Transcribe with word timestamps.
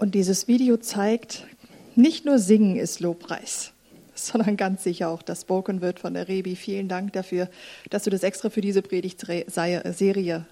Und 0.00 0.14
dieses 0.14 0.48
Video 0.48 0.78
zeigt, 0.78 1.44
nicht 1.94 2.24
nur 2.24 2.38
Singen 2.38 2.76
ist 2.76 3.00
Lobpreis, 3.00 3.72
sondern 4.14 4.56
ganz 4.56 4.82
sicher 4.82 5.10
auch 5.10 5.20
das 5.20 5.42
Spoken 5.42 5.82
wird 5.82 6.00
von 6.00 6.14
der 6.14 6.26
Rebi. 6.26 6.56
Vielen 6.56 6.88
Dank 6.88 7.12
dafür, 7.12 7.50
dass 7.90 8.04
du 8.04 8.10
das 8.10 8.22
extra 8.22 8.48
für 8.48 8.62
diese 8.62 8.80
Predigtserie 8.80 10.46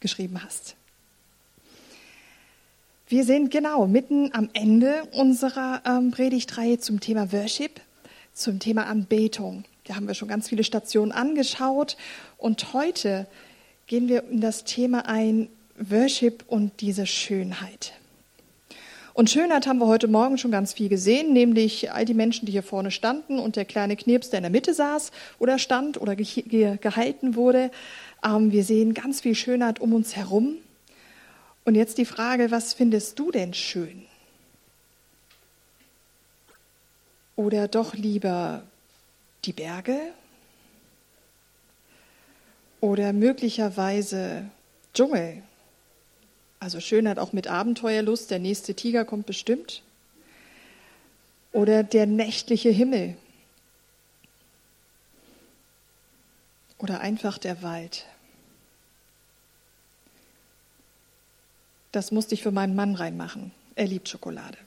geschrieben 0.00 0.44
hast. 0.44 0.76
Wir 3.08 3.24
sind 3.24 3.50
genau 3.50 3.86
mitten 3.86 4.34
am 4.34 4.50
Ende 4.52 5.04
unserer 5.12 5.80
ähm, 5.86 6.10
Predigtreihe 6.10 6.78
zum 6.78 7.00
Thema 7.00 7.32
Worship, 7.32 7.80
zum 8.34 8.58
Thema 8.58 8.84
Anbetung. 8.84 9.64
Da 9.84 9.96
haben 9.96 10.08
wir 10.08 10.14
schon 10.14 10.28
ganz 10.28 10.50
viele 10.50 10.62
Stationen 10.62 11.10
angeschaut 11.10 11.96
und 12.36 12.74
heute 12.74 13.26
gehen 13.86 14.08
wir 14.08 14.24
in 14.28 14.42
das 14.42 14.64
Thema 14.64 15.08
ein 15.08 15.48
Worship 15.78 16.44
und 16.48 16.82
diese 16.82 17.06
Schönheit. 17.06 17.94
Und 19.12 19.28
Schönheit 19.28 19.66
haben 19.66 19.78
wir 19.78 19.86
heute 19.86 20.08
Morgen 20.08 20.38
schon 20.38 20.50
ganz 20.50 20.72
viel 20.72 20.88
gesehen, 20.88 21.32
nämlich 21.32 21.92
all 21.92 22.04
die 22.04 22.14
Menschen, 22.14 22.46
die 22.46 22.52
hier 22.52 22.62
vorne 22.62 22.90
standen 22.90 23.38
und 23.38 23.56
der 23.56 23.64
kleine 23.64 23.96
Knirps, 23.96 24.30
der 24.30 24.38
in 24.38 24.44
der 24.44 24.50
Mitte 24.50 24.72
saß 24.72 25.10
oder 25.38 25.58
stand 25.58 26.00
oder 26.00 26.14
gehalten 26.14 27.34
wurde. 27.34 27.70
Ähm, 28.24 28.52
wir 28.52 28.64
sehen 28.64 28.94
ganz 28.94 29.20
viel 29.20 29.34
Schönheit 29.34 29.80
um 29.80 29.92
uns 29.92 30.14
herum. 30.14 30.56
Und 31.64 31.74
jetzt 31.74 31.98
die 31.98 32.04
Frage, 32.04 32.50
was 32.50 32.72
findest 32.72 33.18
du 33.18 33.30
denn 33.30 33.52
schön? 33.52 34.04
Oder 37.36 37.68
doch 37.68 37.94
lieber 37.94 38.62
die 39.44 39.52
Berge? 39.52 39.98
Oder 42.80 43.12
möglicherweise 43.12 44.44
Dschungel? 44.94 45.42
Also 46.60 46.78
Schönheit 46.78 47.18
auch 47.18 47.32
mit 47.32 47.48
Abenteuerlust, 47.48 48.30
der 48.30 48.38
nächste 48.38 48.74
Tiger 48.74 49.06
kommt 49.06 49.24
bestimmt. 49.24 49.82
Oder 51.52 51.82
der 51.82 52.06
nächtliche 52.06 52.68
Himmel. 52.68 53.16
Oder 56.78 57.00
einfach 57.00 57.38
der 57.38 57.62
Wald. 57.62 58.04
Das 61.92 62.12
musste 62.12 62.34
ich 62.34 62.42
für 62.42 62.52
meinen 62.52 62.76
Mann 62.76 62.94
reinmachen. 62.94 63.52
Er 63.74 63.86
liebt 63.86 64.08
Schokolade. 64.08 64.58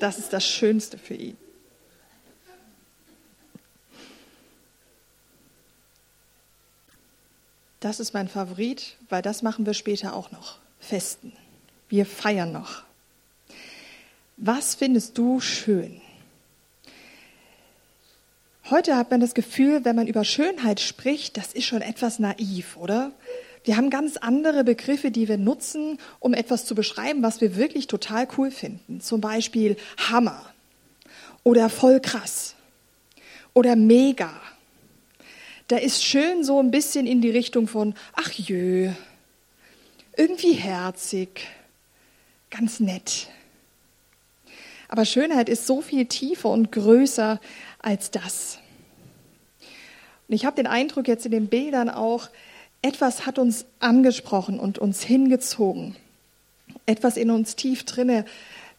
Das 0.00 0.18
ist 0.18 0.32
das 0.32 0.46
Schönste 0.46 0.98
für 0.98 1.14
ihn. 1.14 1.36
Das 7.80 8.00
ist 8.00 8.14
mein 8.14 8.28
Favorit, 8.28 8.96
weil 9.08 9.22
das 9.22 9.42
machen 9.42 9.66
wir 9.66 9.74
später 9.74 10.14
auch 10.14 10.30
noch. 10.30 10.63
Festen. 10.84 11.32
Wir 11.88 12.06
feiern 12.06 12.52
noch. 12.52 12.82
Was 14.36 14.74
findest 14.74 15.16
du 15.16 15.40
schön? 15.40 16.00
Heute 18.70 18.96
hat 18.96 19.10
man 19.10 19.20
das 19.20 19.34
Gefühl, 19.34 19.84
wenn 19.84 19.96
man 19.96 20.06
über 20.06 20.24
Schönheit 20.24 20.80
spricht, 20.80 21.36
das 21.36 21.52
ist 21.52 21.64
schon 21.64 21.82
etwas 21.82 22.18
naiv, 22.18 22.76
oder? 22.76 23.12
Wir 23.64 23.76
haben 23.76 23.90
ganz 23.90 24.16
andere 24.16 24.64
Begriffe, 24.64 25.10
die 25.10 25.28
wir 25.28 25.38
nutzen, 25.38 25.98
um 26.20 26.34
etwas 26.34 26.66
zu 26.66 26.74
beschreiben, 26.74 27.22
was 27.22 27.40
wir 27.40 27.56
wirklich 27.56 27.86
total 27.86 28.28
cool 28.36 28.50
finden. 28.50 29.00
Zum 29.00 29.20
Beispiel 29.20 29.76
Hammer 30.10 30.44
oder 31.42 31.70
voll 31.70 32.00
krass 32.00 32.54
oder 33.52 33.76
mega. 33.76 34.32
Da 35.68 35.76
ist 35.76 36.04
schön 36.04 36.44
so 36.44 36.58
ein 36.58 36.70
bisschen 36.70 37.06
in 37.06 37.22
die 37.22 37.30
Richtung 37.30 37.68
von, 37.68 37.94
ach 38.14 38.30
jö, 38.32 38.90
irgendwie 40.16 40.52
herzig, 40.52 41.46
ganz 42.50 42.80
nett. 42.80 43.28
Aber 44.88 45.04
Schönheit 45.04 45.48
ist 45.48 45.66
so 45.66 45.80
viel 45.80 46.06
tiefer 46.06 46.50
und 46.50 46.70
größer 46.70 47.40
als 47.80 48.10
das. 48.10 48.58
Und 50.28 50.34
ich 50.34 50.44
habe 50.44 50.56
den 50.56 50.66
Eindruck 50.66 51.08
jetzt 51.08 51.26
in 51.26 51.32
den 51.32 51.48
Bildern 51.48 51.90
auch, 51.90 52.28
etwas 52.82 53.26
hat 53.26 53.38
uns 53.38 53.64
angesprochen 53.80 54.60
und 54.60 54.78
uns 54.78 55.02
hingezogen. 55.02 55.96
Etwas 56.86 57.16
in 57.16 57.30
uns 57.30 57.56
tief 57.56 57.84
drinne 57.84 58.24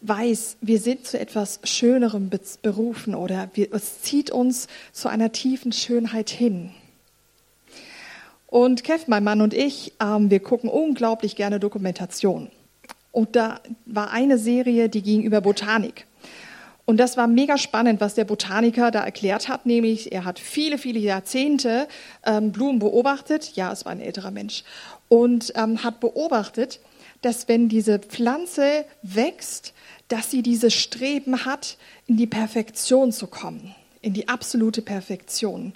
weiß, 0.00 0.58
wir 0.60 0.78
sind 0.80 1.06
zu 1.06 1.18
etwas 1.18 1.60
Schönerem 1.64 2.30
berufen 2.62 3.14
oder 3.14 3.50
es 3.72 4.02
zieht 4.02 4.30
uns 4.30 4.68
zu 4.92 5.08
einer 5.08 5.32
tiefen 5.32 5.72
Schönheit 5.72 6.30
hin. 6.30 6.72
Und 8.56 8.84
Kev, 8.84 9.04
mein 9.06 9.22
Mann 9.22 9.42
und 9.42 9.52
ich, 9.52 9.92
ähm, 10.00 10.30
wir 10.30 10.40
gucken 10.40 10.70
unglaublich 10.70 11.36
gerne 11.36 11.60
Dokumentation. 11.60 12.50
Und 13.12 13.36
da 13.36 13.60
war 13.84 14.12
eine 14.12 14.38
Serie, 14.38 14.88
die 14.88 15.02
ging 15.02 15.24
über 15.24 15.42
Botanik. 15.42 16.06
Und 16.86 16.96
das 16.96 17.18
war 17.18 17.26
mega 17.26 17.58
spannend, 17.58 18.00
was 18.00 18.14
der 18.14 18.24
Botaniker 18.24 18.90
da 18.90 19.04
erklärt 19.04 19.50
hat, 19.50 19.66
nämlich 19.66 20.10
er 20.10 20.24
hat 20.24 20.38
viele, 20.38 20.78
viele 20.78 21.00
Jahrzehnte 21.00 21.86
ähm, 22.24 22.50
Blumen 22.50 22.78
beobachtet, 22.78 23.52
ja, 23.56 23.70
es 23.70 23.84
war 23.84 23.92
ein 23.92 24.00
älterer 24.00 24.30
Mensch, 24.30 24.64
und 25.08 25.52
ähm, 25.54 25.84
hat 25.84 26.00
beobachtet, 26.00 26.80
dass 27.20 27.48
wenn 27.48 27.68
diese 27.68 27.98
Pflanze 27.98 28.86
wächst, 29.02 29.74
dass 30.08 30.30
sie 30.30 30.40
dieses 30.40 30.72
Streben 30.72 31.44
hat, 31.44 31.76
in 32.06 32.16
die 32.16 32.26
Perfektion 32.26 33.12
zu 33.12 33.26
kommen, 33.26 33.74
in 34.00 34.14
die 34.14 34.28
absolute 34.28 34.80
Perfektion. 34.80 35.74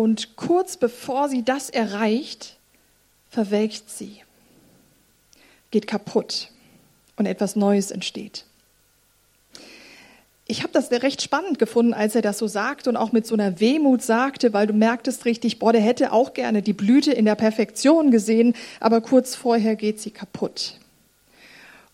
Und 0.00 0.36
kurz 0.36 0.76
bevor 0.76 1.28
sie 1.28 1.44
das 1.44 1.68
erreicht, 1.68 2.56
verwelkt 3.28 3.90
sie, 3.90 4.22
geht 5.70 5.86
kaputt 5.86 6.48
und 7.16 7.26
etwas 7.26 7.54
Neues 7.54 7.90
entsteht 7.90 8.44
ich 10.50 10.64
habe 10.64 10.72
das 10.72 10.90
recht 10.90 11.22
spannend 11.22 11.60
gefunden, 11.60 11.94
als 11.94 12.16
er 12.16 12.22
das 12.22 12.38
so 12.38 12.48
sagte 12.48 12.90
und 12.90 12.96
auch 12.96 13.12
mit 13.12 13.24
so 13.24 13.34
einer 13.34 13.60
Wehmut 13.60 14.02
sagte, 14.02 14.52
weil 14.52 14.66
du 14.66 14.72
merktest 14.72 15.24
richtig, 15.24 15.60
boah, 15.60 15.72
der 15.72 15.80
hätte 15.80 16.12
auch 16.12 16.34
gerne 16.34 16.60
die 16.60 16.72
Blüte 16.72 17.12
in 17.12 17.24
der 17.24 17.36
Perfektion 17.36 18.10
gesehen, 18.10 18.54
aber 18.80 19.00
kurz 19.00 19.36
vorher 19.36 19.76
geht 19.76 20.00
sie 20.00 20.10
kaputt. 20.10 20.80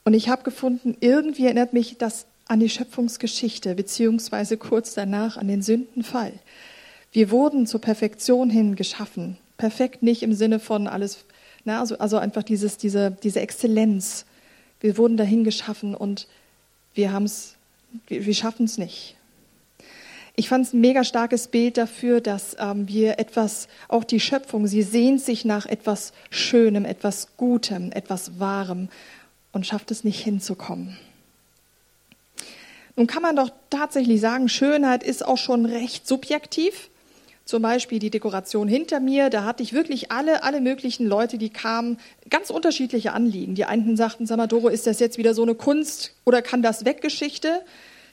Und 0.04 0.14
ich 0.14 0.30
habe 0.30 0.42
gefunden, 0.42 0.96
irgendwie 1.00 1.44
erinnert 1.44 1.74
mich 1.74 1.98
das 1.98 2.24
an 2.46 2.60
die 2.60 2.70
Schöpfungsgeschichte, 2.70 3.74
beziehungsweise 3.74 4.56
kurz 4.56 4.94
danach 4.94 5.36
an 5.36 5.48
den 5.48 5.60
Sündenfall. 5.60 6.32
Wir 7.16 7.30
wurden 7.30 7.66
zur 7.66 7.80
Perfektion 7.80 8.50
hin 8.50 8.76
geschaffen. 8.76 9.38
Perfekt 9.56 10.02
nicht 10.02 10.22
im 10.22 10.34
Sinne 10.34 10.60
von 10.60 10.86
alles, 10.86 11.24
na, 11.64 11.80
also, 11.80 11.96
also 11.96 12.18
einfach 12.18 12.42
dieses, 12.42 12.76
diese, 12.76 13.10
diese 13.10 13.40
Exzellenz. 13.40 14.26
Wir 14.80 14.98
wurden 14.98 15.16
dahin 15.16 15.42
geschaffen 15.42 15.94
und 15.94 16.28
wir 16.92 17.14
haben 17.14 17.24
es 17.24 17.56
wir, 18.08 18.26
wir 18.26 18.34
schaffen 18.34 18.66
es 18.66 18.76
nicht. 18.76 19.16
Ich 20.34 20.50
fand 20.50 20.66
es 20.66 20.74
ein 20.74 20.82
mega 20.82 21.04
starkes 21.04 21.48
Bild 21.48 21.78
dafür, 21.78 22.20
dass 22.20 22.54
ähm, 22.58 22.86
wir 22.86 23.18
etwas, 23.18 23.68
auch 23.88 24.04
die 24.04 24.20
Schöpfung, 24.20 24.66
sie 24.66 24.82
sehnt 24.82 25.22
sich 25.22 25.46
nach 25.46 25.64
etwas 25.64 26.12
Schönem, 26.28 26.84
etwas 26.84 27.28
Gutem, 27.38 27.92
etwas 27.92 28.38
Wahrem 28.38 28.90
und 29.52 29.66
schafft 29.66 29.90
es 29.90 30.04
nicht 30.04 30.20
hinzukommen. 30.22 30.98
Nun 32.94 33.06
kann 33.06 33.22
man 33.22 33.36
doch 33.36 33.48
tatsächlich 33.70 34.20
sagen, 34.20 34.50
Schönheit 34.50 35.02
ist 35.02 35.24
auch 35.24 35.38
schon 35.38 35.64
recht 35.64 36.06
subjektiv. 36.06 36.90
Zum 37.46 37.62
Beispiel 37.62 38.00
die 38.00 38.10
Dekoration 38.10 38.66
hinter 38.66 38.98
mir, 38.98 39.30
da 39.30 39.44
hatte 39.44 39.62
ich 39.62 39.72
wirklich 39.72 40.10
alle, 40.10 40.42
alle 40.42 40.60
möglichen 40.60 41.06
Leute, 41.06 41.38
die 41.38 41.48
kamen, 41.48 41.96
ganz 42.28 42.50
unterschiedliche 42.50 43.12
Anliegen. 43.12 43.54
Die 43.54 43.64
einen 43.64 43.96
sagten, 43.96 44.26
sag 44.26 44.36
mal, 44.36 44.48
Doro, 44.48 44.66
ist 44.66 44.88
das 44.88 44.98
jetzt 44.98 45.16
wieder 45.16 45.32
so 45.32 45.42
eine 45.42 45.54
Kunst 45.54 46.12
oder 46.24 46.42
kann 46.42 46.60
das 46.60 46.84
weg 46.84 47.00
Geschichte? 47.00 47.62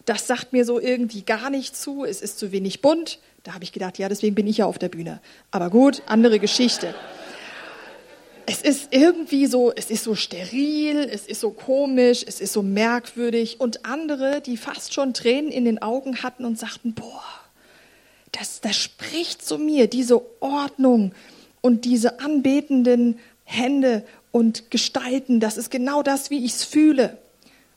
Das 0.06 0.28
sagt 0.28 0.54
mir 0.54 0.66
so 0.66 0.80
irgendwie 0.80 1.24
gar 1.24 1.50
nicht 1.50 1.76
zu, 1.76 2.06
es 2.06 2.22
ist 2.22 2.38
zu 2.38 2.52
wenig 2.52 2.84
bunt. 2.84 3.18
Da 3.42 3.56
habe 3.56 3.64
ich 3.64 3.72
gedacht, 3.72 3.98
ja, 3.98 4.08
deswegen 4.08 4.36
bin 4.36 4.46
ich 4.46 4.58
ja 4.58 4.68
auf 4.68 4.78
der 4.78 4.90
Bühne. 4.90 5.20
Aber 5.50 5.72
gut, 5.72 6.04
andere 6.06 6.38
Geschichte. 6.38 6.94
Es 8.46 8.62
ist 8.62 8.90
irgendwie 8.92 9.48
so, 9.48 9.74
es 9.76 9.90
ist 9.90 10.04
so 10.04 10.14
steril, 10.14 11.10
es 11.12 11.26
ist 11.26 11.42
so 11.42 11.50
komisch, 11.50 12.24
es 12.28 12.40
ist 12.40 12.54
so 12.54 12.62
merkwürdig. 12.62 13.60
Und 13.60 13.84
andere, 13.84 14.42
die 14.42 14.57
fast 14.57 14.94
schon 14.94 15.16
Tränen 15.16 15.52
in 15.52 15.66
den 15.66 15.81
Augen 15.81 16.22
hatten 16.22 16.46
und 16.46 16.60
sagten, 16.60 16.94
boah, 16.94 17.24
das, 18.33 18.62
das 18.62 18.75
spricht 18.75 19.45
zu 19.45 19.57
mir, 19.57 19.88
diese 19.88 20.21
Ordnung 20.41 21.13
und 21.62 21.85
diese 21.85 22.19
anbetenden 22.19 23.19
Hände 23.45 24.03
und 24.31 24.71
Gestalten, 24.71 25.39
das 25.39 25.57
ist 25.57 25.71
genau 25.71 26.03
das, 26.03 26.30
wie 26.30 26.44
ich 26.44 26.53
es 26.53 26.63
fühle. 26.65 27.18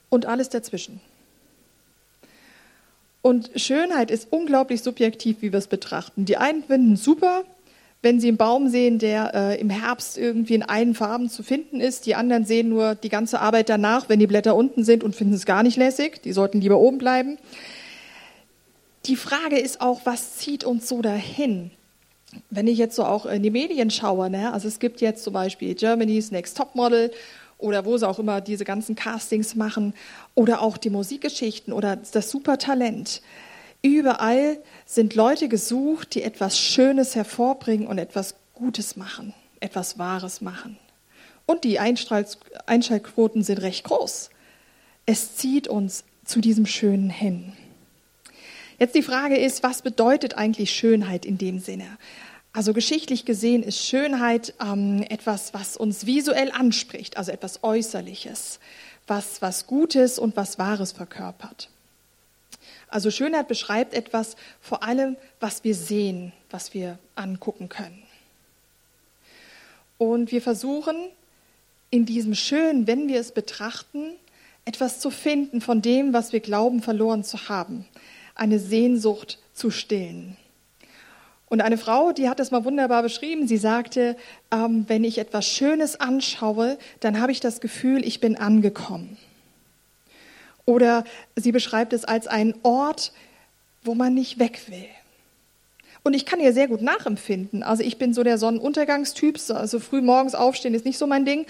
Und 0.08 0.26
alles 0.26 0.48
dazwischen. 0.48 1.00
Und 3.20 3.50
Schönheit 3.56 4.10
ist 4.10 4.28
unglaublich 4.30 4.82
subjektiv, 4.82 5.38
wie 5.40 5.52
wir 5.52 5.58
es 5.58 5.66
betrachten. 5.66 6.24
Die 6.24 6.36
einen 6.36 6.62
finden 6.62 6.96
super, 6.96 7.42
wenn 8.00 8.20
sie 8.20 8.28
einen 8.28 8.36
Baum 8.36 8.68
sehen, 8.68 9.00
der 9.00 9.34
äh, 9.34 9.60
im 9.60 9.68
Herbst 9.68 10.16
irgendwie 10.16 10.54
in 10.54 10.62
allen 10.62 10.94
Farben 10.94 11.28
zu 11.28 11.42
finden 11.42 11.80
ist. 11.80 12.06
Die 12.06 12.14
anderen 12.14 12.44
sehen 12.44 12.68
nur 12.68 12.94
die 12.94 13.08
ganze 13.08 13.40
Arbeit 13.40 13.68
danach, 13.68 14.08
wenn 14.08 14.20
die 14.20 14.28
Blätter 14.28 14.54
unten 14.54 14.84
sind 14.84 15.02
und 15.02 15.16
finden 15.16 15.34
es 15.34 15.44
gar 15.44 15.64
nicht 15.64 15.76
lässig. 15.76 16.22
Die 16.22 16.32
sollten 16.32 16.60
lieber 16.60 16.78
oben 16.78 16.98
bleiben. 16.98 17.36
Die 19.06 19.16
Frage 19.16 19.58
ist 19.58 19.80
auch, 19.80 20.00
was 20.04 20.36
zieht 20.36 20.64
uns 20.64 20.88
so 20.88 21.00
dahin? 21.00 21.70
Wenn 22.50 22.66
ich 22.66 22.76
jetzt 22.76 22.96
so 22.96 23.04
auch 23.04 23.24
in 23.24 23.42
die 23.42 23.50
Medien 23.50 23.90
schaue, 23.90 24.28
ne? 24.28 24.52
also 24.52 24.66
es 24.66 24.80
gibt 24.80 25.00
jetzt 25.00 25.22
zum 25.22 25.32
Beispiel 25.32 25.74
Germany's 25.74 26.32
Next 26.32 26.56
Top 26.56 26.74
Model 26.74 27.12
oder 27.56 27.84
wo 27.84 27.96
sie 27.96 28.08
auch 28.08 28.18
immer 28.18 28.40
diese 28.40 28.64
ganzen 28.64 28.96
Castings 28.96 29.54
machen 29.54 29.94
oder 30.34 30.60
auch 30.60 30.76
die 30.76 30.90
Musikgeschichten 30.90 31.72
oder 31.72 31.96
das 31.96 32.30
Supertalent. 32.30 33.22
Überall 33.80 34.58
sind 34.84 35.14
Leute 35.14 35.48
gesucht, 35.48 36.16
die 36.16 36.22
etwas 36.22 36.58
Schönes 36.58 37.14
hervorbringen 37.14 37.86
und 37.86 37.98
etwas 37.98 38.34
Gutes 38.54 38.96
machen, 38.96 39.34
etwas 39.60 39.98
Wahres 39.98 40.40
machen. 40.40 40.78
Und 41.46 41.62
die 41.62 41.78
Einschaltquoten 41.78 43.44
sind 43.44 43.62
recht 43.62 43.84
groß. 43.84 44.30
Es 45.06 45.36
zieht 45.36 45.68
uns 45.68 46.02
zu 46.24 46.40
diesem 46.40 46.66
Schönen 46.66 47.08
hin. 47.08 47.52
Jetzt 48.78 48.94
die 48.94 49.02
Frage 49.02 49.38
ist, 49.38 49.62
was 49.62 49.81
bedeutet 49.82 50.34
eigentlich 50.34 50.70
Schönheit 50.70 51.25
in 51.25 51.38
dem 51.38 51.58
Sinne? 51.58 51.87
Also 52.52 52.73
geschichtlich 52.73 53.25
gesehen 53.25 53.62
ist 53.62 53.84
Schönheit 53.84 54.55
ähm, 54.61 55.05
etwas, 55.08 55.55
was 55.55 55.76
uns 55.76 56.06
visuell 56.06 56.50
anspricht, 56.50 57.17
also 57.17 57.32
etwas 57.32 57.62
Äußerliches, 57.62 58.61
was, 59.06 59.40
was 59.43 59.67
Gutes 59.67 60.19
und 60.19 60.37
was 60.37 60.58
Wahres 60.58 60.93
verkörpert. 60.93 61.70
Also 62.88 63.11
Schönheit 63.11 63.49
beschreibt 63.49 63.94
etwas 63.94 64.37
vor 64.61 64.82
allem, 64.82 65.17
was 65.40 65.64
wir 65.64 65.75
sehen, 65.75 66.32
was 66.50 66.73
wir 66.73 66.99
angucken 67.14 67.69
können. 67.69 68.02
Und 69.99 70.32
wir 70.32 70.43
versuchen 70.43 70.96
in 71.90 72.05
diesem 72.05 72.34
Schönen, 72.34 72.87
wenn 72.87 73.08
wir 73.08 73.20
es 73.20 73.32
betrachten, 73.32 74.12
etwas 74.64 75.00
zu 75.00 75.11
finden 75.11 75.61
von 75.61 75.81
dem, 75.81 76.12
was 76.12 76.32
wir 76.32 76.40
glauben 76.40 76.82
verloren 76.82 77.25
zu 77.25 77.49
haben, 77.49 77.87
eine 78.36 78.58
Sehnsucht 78.58 79.38
zu 79.52 79.70
stillen. 79.70 80.36
Und 81.48 81.60
eine 81.60 81.78
Frau, 81.78 82.12
die 82.12 82.28
hat 82.28 82.40
das 82.40 82.50
mal 82.50 82.64
wunderbar 82.64 83.02
beschrieben. 83.02 83.46
Sie 83.46 83.56
sagte, 83.56 84.16
ähm, 84.50 84.84
wenn 84.88 85.04
ich 85.04 85.18
etwas 85.18 85.46
Schönes 85.46 86.00
anschaue, 86.00 86.76
dann 87.00 87.20
habe 87.20 87.32
ich 87.32 87.40
das 87.40 87.60
Gefühl, 87.60 88.04
ich 88.04 88.20
bin 88.20 88.36
angekommen. 88.36 89.16
Oder 90.64 91.04
sie 91.36 91.52
beschreibt 91.52 91.92
es 91.92 92.04
als 92.04 92.26
einen 92.26 92.54
Ort, 92.64 93.12
wo 93.84 93.94
man 93.94 94.14
nicht 94.14 94.40
weg 94.40 94.62
will. 94.66 94.88
Und 96.02 96.14
ich 96.14 96.26
kann 96.26 96.40
ihr 96.40 96.52
sehr 96.52 96.68
gut 96.68 96.82
nachempfinden. 96.82 97.62
Also 97.62 97.82
ich 97.82 97.98
bin 97.98 98.14
so 98.14 98.22
der 98.22 98.38
Sonnenuntergangstyp, 98.38 99.40
also 99.50 99.80
früh 99.80 100.00
morgens 100.00 100.34
aufstehen 100.34 100.74
ist 100.74 100.84
nicht 100.84 100.98
so 100.98 101.06
mein 101.06 101.24
Ding. 101.24 101.46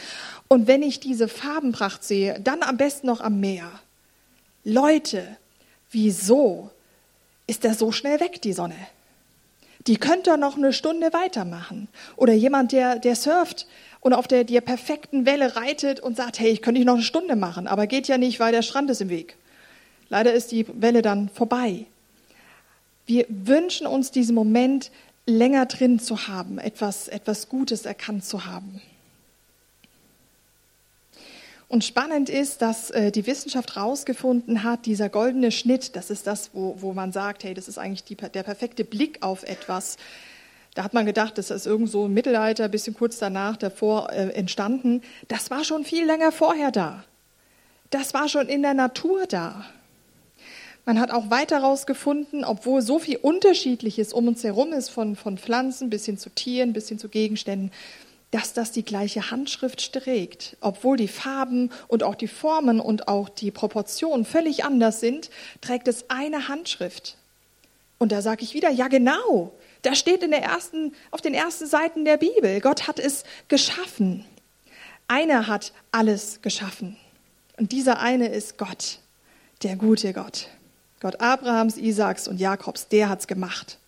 Und 0.49 0.67
wenn 0.67 0.83
ich 0.83 1.01
diese 1.01 1.29
Farbenpracht 1.29 2.05
sehe, 2.05 2.39
dann 2.41 2.63
am 2.63 2.77
besten 2.77 3.07
noch 3.07 3.21
am 3.21 3.41
Meer. 3.41 3.71
Leute, 4.65 5.37
wieso 5.91 6.71
ist 7.47 7.65
der 7.65 7.75
so 7.75 7.93
schnell 7.93 8.21
weg, 8.21 8.41
die 8.43 8.53
Sonne? 8.53 8.77
Die 9.87 9.99
könnte 9.99 10.37
noch 10.37 10.57
eine 10.57 10.73
Stunde 10.73 11.13
weitermachen. 11.13 11.89
Oder 12.17 12.33
jemand, 12.33 12.73
der, 12.73 12.99
der 12.99 13.15
surft 13.15 13.67
und 14.01 14.13
auf 14.13 14.27
der, 14.27 14.45
der 14.45 14.61
perfekten 14.61 15.27
Welle 15.27 15.57
reitet 15.57 16.01
und 16.01 16.17
sagt, 16.17 16.41
hey, 16.41 16.51
ich 16.51 16.63
könnte 16.63 16.81
ich 16.81 16.87
noch 16.87 16.95
eine 16.95 17.03
Stunde 17.03 17.37
machen, 17.37 17.67
aber 17.67 17.87
geht 17.87 18.09
ja 18.09 18.19
nicht, 18.19 18.41
weil 18.41 18.53
der 18.53 18.63
Strand 18.63 18.91
ist 18.91 19.01
im 19.01 19.09
Weg. 19.09 19.37
Leider 20.09 20.33
ist 20.33 20.53
die 20.53 20.67
Welle 20.81 21.03
dann 21.03 21.29
vorbei. 21.29 21.87
Wir 23.07 23.27
wünschen 23.29 23.87
uns 23.87 24.11
diesen 24.11 24.35
Moment 24.35 24.91
länger 25.27 25.67
drin 25.67 25.99
zu 25.99 26.29
haben, 26.29 26.59
etwas, 26.59 27.09
etwas 27.09 27.49
Gutes 27.49 27.85
erkannt 27.85 28.25
zu 28.25 28.47
haben. 28.47 28.81
Und 31.69 31.85
spannend 31.85 32.29
ist, 32.29 32.63
dass 32.63 32.91
äh, 32.91 33.11
die 33.11 33.27
Wissenschaft 33.27 33.75
herausgefunden 33.75 34.63
hat, 34.63 34.87
dieser 34.87 35.09
goldene 35.09 35.51
Schnitt, 35.51 35.97
das 35.97 36.11
ist 36.11 36.27
das, 36.27 36.51
wo, 36.53 36.77
wo 36.79 36.93
man 36.93 37.11
sagt, 37.11 37.43
hey, 37.43 37.55
das 37.55 37.67
ist 37.67 37.79
eigentlich 37.79 38.05
die, 38.05 38.15
der 38.15 38.45
perfekte 38.45 38.85
Blick 38.85 39.23
auf 39.23 39.43
etwas. 39.43 39.97
Da 40.75 40.85
hat 40.85 40.95
man 40.95 41.07
gedacht, 41.07 41.39
das 41.39 41.51
ist 41.51 41.67
irgend 41.67 41.91
so 41.91 42.07
im 42.07 42.15
Mittelalter, 42.15 42.65
ein 42.65 42.71
bisschen 42.71 42.95
kurz 42.95 43.19
danach, 43.19 43.57
davor 43.57 44.13
äh, 44.13 44.29
entstanden. 44.35 45.03
Das 45.27 45.51
war 45.51 45.65
schon 45.65 45.85
viel 45.85 46.05
länger 46.05 46.31
vorher 46.31 46.71
da. 46.71 47.03
Das 47.91 48.15
war 48.15 48.29
schon 48.29 48.47
in 48.49 48.63
der 48.63 48.75
Natur 48.75 49.27
da. 49.27 49.65
Man 50.85 51.01
hat 51.01 51.11
auch 51.11 51.31
weiter 51.31 51.63
herausgefunden, 51.63 52.45
obwohl 52.45 52.81
so 52.81 53.01
viel 53.01 53.17
Unterschiedliches 53.17 54.13
um 54.13 54.29
uns 54.29 54.45
herum 54.45 54.73
ist, 54.73 54.89
von, 54.89 55.17
von 55.17 55.37
Pflanzen 55.37 55.91
bis 55.91 56.05
hin 56.07 56.17
zu 56.17 56.31
Tieren, 56.31 56.73
bis 56.73 56.89
hin 56.89 57.01
zu 57.01 57.09
Gegenständen, 57.09 57.73
dass 58.37 58.53
das 58.53 58.71
die 58.71 58.85
gleiche 58.85 59.31
Handschrift 59.31 59.95
trägt. 59.95 60.59
Obwohl 60.61 60.99
die 60.99 61.09
Farben 61.09 61.71
und 61.89 62.03
auch 62.03 62.15
die 62.15 62.29
Formen 62.29 62.81
und 62.81 63.09
auch 63.09 63.31
die 63.31 63.51
Proportionen 63.51 64.27
völlig 64.27 64.63
anders 64.63 65.01
sind, 65.01 65.31
trägt 65.63 65.89
es 65.89 66.11
eine 66.11 66.47
Handschrift. 66.49 67.17
Und 67.97 68.13
da 68.13 68.21
sage 68.21 68.43
ich 68.43 68.53
wieder, 68.53 68.69
ja 68.69 68.89
genau, 68.89 69.55
da 69.81 69.95
steht 69.95 70.23
in 70.23 70.33
der 70.33 70.43
ersten, 70.43 70.93
auf 71.11 71.23
den 71.23 71.33
ersten 71.33 71.67
Seiten 71.67 72.05
der 72.05 72.19
Bibel, 72.19 72.61
Gott 72.61 72.87
hat 72.87 72.99
es 72.99 73.25
geschaffen. 73.49 74.23
Einer 75.09 75.47
hat 75.47 75.73
alles 75.91 76.43
geschaffen. 76.43 76.99
Und 77.57 77.73
dieser 77.73 78.01
eine 78.01 78.29
ist 78.29 78.59
Gott, 78.59 78.99
der 79.63 79.77
gute 79.77 80.13
Gott. 80.13 80.49
Gott 81.01 81.23
Abrahams, 81.23 81.79
Isaaks 81.79 82.29
und 82.29 82.39
Jakobs, 82.39 82.89
der 82.89 83.09
hat 83.09 83.21
es 83.21 83.27
gemacht. 83.29 83.79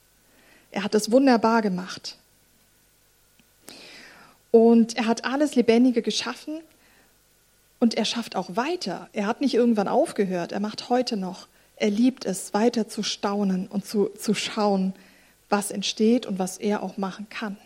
Er 0.71 0.85
hat 0.85 0.95
es 0.95 1.13
wunderbar 1.13 1.61
gemacht. 1.61 2.17
Und 4.51 4.97
er 4.97 5.07
hat 5.07 5.25
alles 5.25 5.55
Lebendige 5.55 6.03
geschaffen 6.03 6.61
und 7.81 7.95
er 7.95 8.05
schafft 8.05 8.37
auch 8.37 8.57
weiter. 8.57 9.09
Er 9.13 9.27
hat 9.27 9.41
nicht 9.41 9.55
irgendwann 9.55 9.89
aufgehört, 9.89 10.53
er 10.53 10.61
macht 10.61 10.89
heute 10.89 11.17
noch. 11.17 11.49
Er 11.77 11.91
liebt 11.91 12.25
es, 12.25 12.55
weiter 12.55 12.89
zu 12.89 13.03
staunen 13.03 13.69
und 13.69 13.85
zu, 13.85 14.07
zu 14.19 14.35
schauen, 14.35 14.95
was 15.49 15.71
entsteht 15.71 16.27
und 16.27 16.39
was 16.39 16.59
er 16.59 16.83
auch 16.83 16.97
machen 16.97 17.29
kann. 17.31 17.57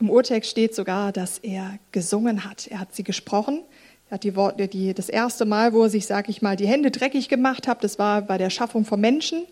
Im 0.00 0.10
Urtext 0.10 0.50
steht 0.50 0.74
sogar, 0.74 1.12
dass 1.12 1.38
er 1.38 1.78
gesungen 1.92 2.44
hat. 2.44 2.68
Er 2.68 2.78
hat 2.78 2.94
sie 2.94 3.02
gesprochen, 3.02 3.62
er 4.10 4.14
hat 4.14 4.24
die 4.24 4.36
Worte, 4.36 4.68
die, 4.68 4.94
das 4.94 5.08
erste 5.08 5.44
Mal, 5.44 5.72
wo 5.72 5.82
er 5.82 5.90
sich, 5.90 6.06
sag 6.06 6.28
ich 6.28 6.40
mal, 6.40 6.56
die 6.56 6.68
Hände 6.68 6.90
dreckig 6.90 7.28
gemacht 7.28 7.66
hat, 7.66 7.82
das 7.84 7.98
war 7.98 8.22
bei 8.22 8.38
der 8.38 8.50
Schaffung 8.50 8.84
von 8.84 9.00
Menschen, 9.00 9.44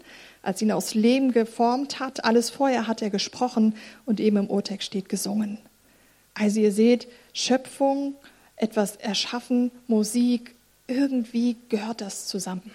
als 0.43 0.63
ihn 0.63 0.73
aus 0.73 0.95
Lehm 0.95 1.33
geformt 1.33 2.01
hat. 2.01 2.25
Alles 2.25 2.51
vorher 2.51 2.87
hat 2.87 3.03
er 3.03 3.11
gesprochen 3.11 3.75
und 4.07 4.21
eben 4.21 4.37
im 4.37 4.47
Urtext 4.49 4.87
steht 4.87 5.09
gesungen. 5.09 5.59
Also 6.39 6.61
ihr 6.61 6.71
seht, 6.71 7.09
Schöpfung, 7.33 8.15
etwas 8.57 8.97
erschaffen, 8.97 9.71
Musik, 9.87 10.55
irgendwie 10.87 11.57
gehört 11.69 12.01
das 12.01 12.27
zusammen. 12.27 12.71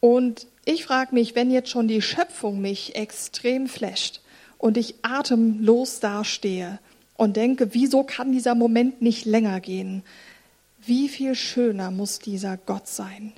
Und 0.00 0.46
ich 0.64 0.84
frage 0.84 1.14
mich, 1.14 1.34
wenn 1.34 1.50
jetzt 1.50 1.68
schon 1.68 1.88
die 1.88 2.00
Schöpfung 2.00 2.60
mich 2.60 2.94
extrem 2.94 3.66
flasht 3.66 4.20
und 4.58 4.76
ich 4.76 4.94
atemlos 5.02 6.00
dastehe, 6.00 6.78
und 7.22 7.36
denke, 7.36 7.72
wieso 7.72 8.02
kann 8.02 8.32
dieser 8.32 8.56
Moment 8.56 9.00
nicht 9.00 9.26
länger 9.26 9.60
gehen? 9.60 10.02
Wie 10.84 11.08
viel 11.08 11.36
schöner 11.36 11.92
muss 11.92 12.18
dieser 12.18 12.56
Gott 12.56 12.88
sein? 12.88 13.32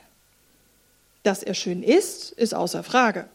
Dass 1.22 1.42
er 1.42 1.52
schön 1.52 1.82
ist, 1.82 2.32
ist 2.32 2.54
außer 2.54 2.82
Frage. 2.82 3.28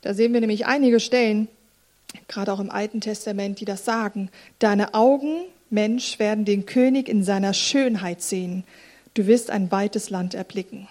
Da 0.00 0.14
sehen 0.14 0.32
wir 0.32 0.40
nämlich 0.40 0.66
einige 0.66 0.98
Stellen, 0.98 1.46
gerade 2.28 2.52
auch 2.52 2.60
im 2.60 2.70
Alten 2.70 3.00
Testament, 3.00 3.60
die 3.60 3.64
das 3.64 3.84
sagen. 3.84 4.30
Deine 4.58 4.94
Augen, 4.94 5.42
Mensch, 5.70 6.18
werden 6.18 6.44
den 6.44 6.66
König 6.66 7.08
in 7.08 7.24
seiner 7.24 7.54
Schönheit 7.54 8.22
sehen. 8.22 8.64
Du 9.14 9.26
wirst 9.26 9.50
ein 9.50 9.70
weites 9.70 10.10
Land 10.10 10.34
erblicken. 10.34 10.88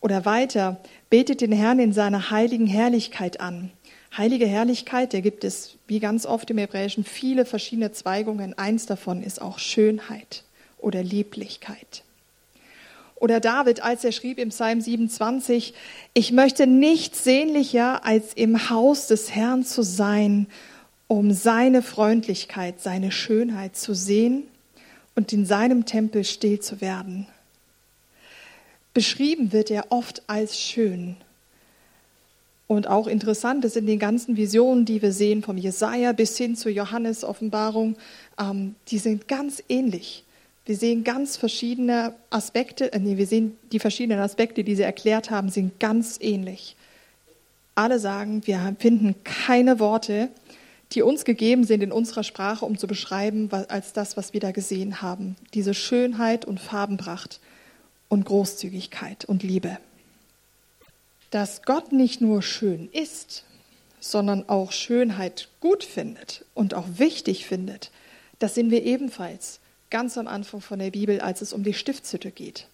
Oder 0.00 0.24
weiter, 0.24 0.80
betet 1.10 1.40
den 1.40 1.52
Herrn 1.52 1.78
in 1.78 1.92
seiner 1.92 2.30
heiligen 2.30 2.66
Herrlichkeit 2.66 3.40
an. 3.40 3.70
Heilige 4.16 4.46
Herrlichkeit, 4.46 5.12
der 5.12 5.22
gibt 5.22 5.44
es 5.44 5.76
wie 5.86 6.00
ganz 6.00 6.26
oft 6.26 6.50
im 6.50 6.58
Hebräischen 6.58 7.04
viele 7.04 7.44
verschiedene 7.46 7.92
Zweigungen. 7.92 8.58
Eins 8.58 8.86
davon 8.86 9.22
ist 9.22 9.40
auch 9.40 9.58
Schönheit 9.58 10.44
oder 10.78 11.02
Lieblichkeit. 11.02 12.02
Oder 13.22 13.38
David, 13.38 13.84
als 13.84 14.02
er 14.02 14.10
schrieb 14.10 14.40
im 14.40 14.48
Psalm 14.48 14.80
27, 14.80 15.74
ich 16.12 16.32
möchte 16.32 16.66
nichts 16.66 17.22
sehnlicher, 17.22 18.04
als 18.04 18.32
im 18.34 18.68
Haus 18.68 19.06
des 19.06 19.32
Herrn 19.32 19.64
zu 19.64 19.84
sein, 19.84 20.48
um 21.06 21.30
seine 21.30 21.82
Freundlichkeit, 21.82 22.80
seine 22.80 23.12
Schönheit 23.12 23.76
zu 23.76 23.94
sehen 23.94 24.42
und 25.14 25.32
in 25.32 25.46
seinem 25.46 25.84
Tempel 25.84 26.24
still 26.24 26.58
zu 26.58 26.80
werden. 26.80 27.28
Beschrieben 28.92 29.52
wird 29.52 29.70
er 29.70 29.92
oft 29.92 30.24
als 30.26 30.58
schön 30.58 31.14
und 32.66 32.88
auch 32.88 33.06
interessant 33.06 33.64
ist 33.64 33.76
in 33.76 33.86
den 33.86 34.00
ganzen 34.00 34.36
Visionen, 34.36 34.84
die 34.84 35.00
wir 35.00 35.12
sehen, 35.12 35.44
vom 35.44 35.58
Jesaja 35.58 36.10
bis 36.10 36.36
hin 36.36 36.56
zur 36.56 36.72
Johannes-Offenbarung, 36.72 37.94
ähm, 38.40 38.74
die 38.88 38.98
sind 38.98 39.28
ganz 39.28 39.62
ähnlich. 39.68 40.24
Wir 40.64 40.76
sehen 40.76 41.04
ganz 41.04 41.36
verschiedene 41.36 42.14
Aspekte, 42.30 42.92
äh, 42.92 42.98
nee, 42.98 43.16
wir 43.16 43.26
sehen 43.26 43.56
die 43.72 43.78
verschiedenen 43.78 44.20
Aspekte, 44.20 44.64
die 44.64 44.76
sie 44.76 44.82
erklärt 44.82 45.30
haben, 45.30 45.48
sind 45.48 45.80
ganz 45.80 46.18
ähnlich. 46.20 46.76
Alle 47.74 47.98
sagen, 47.98 48.46
wir 48.46 48.76
finden 48.78 49.16
keine 49.24 49.80
Worte, 49.80 50.28
die 50.92 51.02
uns 51.02 51.24
gegeben 51.24 51.64
sind 51.64 51.82
in 51.82 51.90
unserer 51.90 52.22
Sprache, 52.22 52.64
um 52.64 52.76
zu 52.76 52.86
beschreiben, 52.86 53.48
als 53.68 53.92
das, 53.92 54.16
was 54.16 54.34
wir 54.34 54.40
da 54.40 54.50
gesehen 54.50 55.00
haben. 55.00 55.36
Diese 55.54 55.72
Schönheit 55.72 56.44
und 56.44 56.60
Farbenpracht 56.60 57.40
und 58.08 58.26
Großzügigkeit 58.26 59.24
und 59.24 59.42
Liebe 59.42 59.78
dass 61.32 61.62
Gott 61.62 61.92
nicht 61.92 62.20
nur 62.20 62.42
schön 62.42 62.90
ist, 62.92 63.44
sondern 63.98 64.48
auch 64.50 64.70
Schönheit 64.70 65.48
gut 65.60 65.82
findet 65.82 66.44
und 66.54 66.74
auch 66.74 66.86
wichtig 66.96 67.46
findet, 67.46 67.90
Das 68.38 68.54
sehen 68.56 68.70
wir 68.70 68.82
ebenfalls 68.82 69.60
ganz 69.92 70.18
am 70.18 70.26
Anfang 70.26 70.60
von 70.60 70.80
der 70.80 70.90
Bibel, 70.90 71.20
als 71.20 71.42
es 71.42 71.52
um 71.52 71.62
die 71.62 71.74
Stiftshütte 71.74 72.32
geht. 72.32 72.66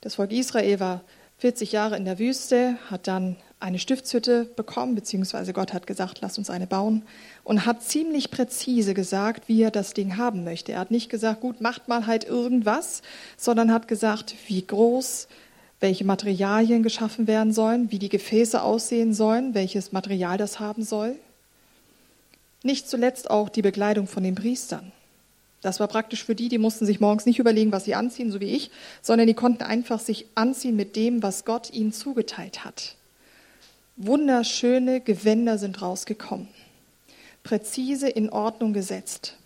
Das 0.00 0.14
Volk 0.14 0.32
Israel 0.32 0.80
war 0.80 1.00
40 1.38 1.72
Jahre 1.72 1.96
in 1.96 2.06
der 2.06 2.18
Wüste, 2.18 2.78
hat 2.88 3.08
dann 3.08 3.36
eine 3.58 3.78
Stiftshütte 3.78 4.44
bekommen, 4.44 4.94
beziehungsweise 4.94 5.52
Gott 5.52 5.72
hat 5.72 5.86
gesagt, 5.86 6.18
lass 6.20 6.38
uns 6.38 6.48
eine 6.48 6.66
bauen 6.66 7.02
und 7.42 7.66
hat 7.66 7.82
ziemlich 7.82 8.30
präzise 8.30 8.94
gesagt, 8.94 9.48
wie 9.48 9.62
er 9.62 9.70
das 9.70 9.94
Ding 9.94 10.16
haben 10.16 10.44
möchte. 10.44 10.72
Er 10.72 10.78
hat 10.78 10.90
nicht 10.90 11.10
gesagt, 11.10 11.40
gut, 11.40 11.60
macht 11.60 11.88
mal 11.88 12.06
halt 12.06 12.24
irgendwas, 12.24 13.02
sondern 13.36 13.72
hat 13.72 13.88
gesagt, 13.88 14.34
wie 14.46 14.64
groß, 14.64 15.26
welche 15.80 16.04
Materialien 16.04 16.82
geschaffen 16.82 17.26
werden 17.26 17.52
sollen, 17.52 17.90
wie 17.90 17.98
die 17.98 18.08
Gefäße 18.08 18.62
aussehen 18.62 19.12
sollen, 19.12 19.54
welches 19.54 19.90
Material 19.90 20.38
das 20.38 20.60
haben 20.60 20.84
soll. 20.84 21.16
Nicht 22.62 22.88
zuletzt 22.88 23.28
auch 23.28 23.48
die 23.48 23.62
Bekleidung 23.62 24.06
von 24.06 24.22
den 24.22 24.36
Priestern. 24.36 24.92
Das 25.62 25.80
war 25.80 25.88
praktisch 25.88 26.24
für 26.24 26.34
die, 26.34 26.48
die 26.48 26.58
mussten 26.58 26.86
sich 26.86 27.00
morgens 27.00 27.26
nicht 27.26 27.38
überlegen, 27.38 27.72
was 27.72 27.84
sie 27.84 27.94
anziehen, 27.94 28.30
so 28.30 28.40
wie 28.40 28.54
ich, 28.54 28.70
sondern 29.02 29.26
die 29.26 29.34
konnten 29.34 29.62
einfach 29.62 30.00
sich 30.00 30.26
anziehen 30.34 30.76
mit 30.76 30.96
dem, 30.96 31.22
was 31.22 31.44
Gott 31.44 31.72
ihnen 31.72 31.92
zugeteilt 31.92 32.64
hat. 32.64 32.96
Wunderschöne 33.96 35.00
Gewänder 35.00 35.56
sind 35.58 35.80
rausgekommen, 35.80 36.48
präzise 37.42 38.08
in 38.08 38.30
Ordnung 38.30 38.74
gesetzt. 38.74 39.36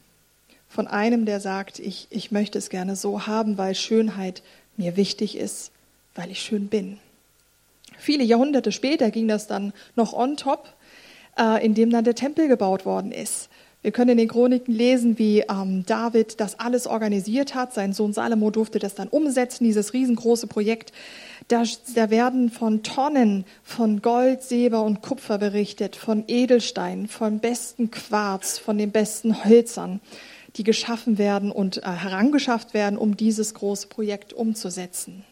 Von 0.68 0.86
einem, 0.86 1.24
der 1.24 1.40
sagt, 1.40 1.78
ich, 1.78 2.08
ich 2.10 2.32
möchte 2.32 2.58
es 2.58 2.68
gerne 2.68 2.96
so 2.96 3.26
haben, 3.26 3.58
weil 3.58 3.74
Schönheit 3.74 4.42
mir 4.76 4.96
wichtig 4.96 5.36
ist, 5.36 5.70
weil 6.14 6.30
ich 6.30 6.42
schön 6.42 6.68
bin. 6.68 6.98
Viele 7.98 8.24
Jahrhunderte 8.24 8.72
später 8.72 9.10
ging 9.10 9.28
das 9.28 9.46
dann 9.46 9.72
noch 9.94 10.12
on 10.12 10.36
top, 10.36 10.72
äh, 11.38 11.64
indem 11.64 11.90
dann 11.90 12.04
der 12.04 12.14
Tempel 12.14 12.48
gebaut 12.48 12.86
worden 12.86 13.12
ist. 13.12 13.48
Wir 13.82 13.92
können 13.92 14.10
in 14.10 14.18
den 14.18 14.28
Chroniken 14.28 14.74
lesen, 14.74 15.18
wie 15.18 15.40
ähm, 15.40 15.86
David 15.86 16.38
das 16.38 16.60
alles 16.60 16.86
organisiert 16.86 17.54
hat. 17.54 17.72
Sein 17.72 17.94
Sohn 17.94 18.12
Salomo 18.12 18.50
durfte 18.50 18.78
das 18.78 18.94
dann 18.94 19.08
umsetzen, 19.08 19.64
dieses 19.64 19.94
riesengroße 19.94 20.48
Projekt. 20.48 20.92
Da, 21.48 21.64
da 21.94 22.10
werden 22.10 22.50
von 22.50 22.82
Tonnen 22.82 23.46
von 23.62 24.02
Gold, 24.02 24.42
Silber 24.42 24.82
und 24.82 25.00
Kupfer 25.00 25.38
berichtet, 25.38 25.96
von 25.96 26.24
Edelsteinen, 26.28 27.08
von 27.08 27.38
besten 27.38 27.90
Quarz, 27.90 28.58
von 28.58 28.76
den 28.76 28.90
besten 28.90 29.44
Hölzern, 29.44 30.00
die 30.56 30.64
geschaffen 30.64 31.16
werden 31.16 31.50
und 31.50 31.78
äh, 31.78 31.86
herangeschafft 31.86 32.74
werden, 32.74 32.98
um 32.98 33.16
dieses 33.16 33.54
große 33.54 33.86
Projekt 33.86 34.34
umzusetzen. 34.34 35.24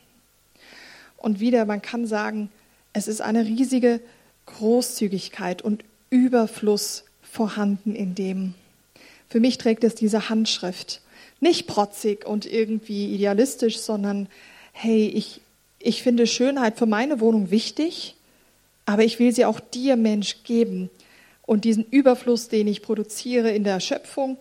Und 1.18 1.38
wieder, 1.38 1.66
man 1.66 1.82
kann 1.82 2.06
sagen, 2.06 2.48
es 2.94 3.08
ist 3.08 3.20
eine 3.20 3.44
riesige 3.44 4.00
Großzügigkeit 4.46 5.60
und 5.60 5.84
Überfluss 6.08 7.04
vorhanden 7.38 7.94
in 7.94 8.16
dem. 8.16 8.54
Für 9.28 9.38
mich 9.38 9.58
trägt 9.58 9.84
es 9.84 9.94
diese 9.94 10.28
Handschrift. 10.28 11.02
Nicht 11.38 11.68
protzig 11.68 12.26
und 12.26 12.46
irgendwie 12.46 13.14
idealistisch, 13.14 13.78
sondern 13.78 14.26
hey, 14.72 15.06
ich, 15.06 15.40
ich 15.78 16.02
finde 16.02 16.26
Schönheit 16.26 16.78
für 16.78 16.86
meine 16.86 17.20
Wohnung 17.20 17.52
wichtig, 17.52 18.16
aber 18.86 19.04
ich 19.04 19.20
will 19.20 19.32
sie 19.32 19.44
auch 19.44 19.60
dir, 19.60 19.94
Mensch, 19.94 20.42
geben. 20.42 20.90
Und 21.46 21.64
diesen 21.64 21.84
Überfluss, 21.84 22.48
den 22.48 22.66
ich 22.66 22.82
produziere 22.82 23.52
in 23.52 23.62
der 23.62 23.78
Schöpfung, 23.78 24.36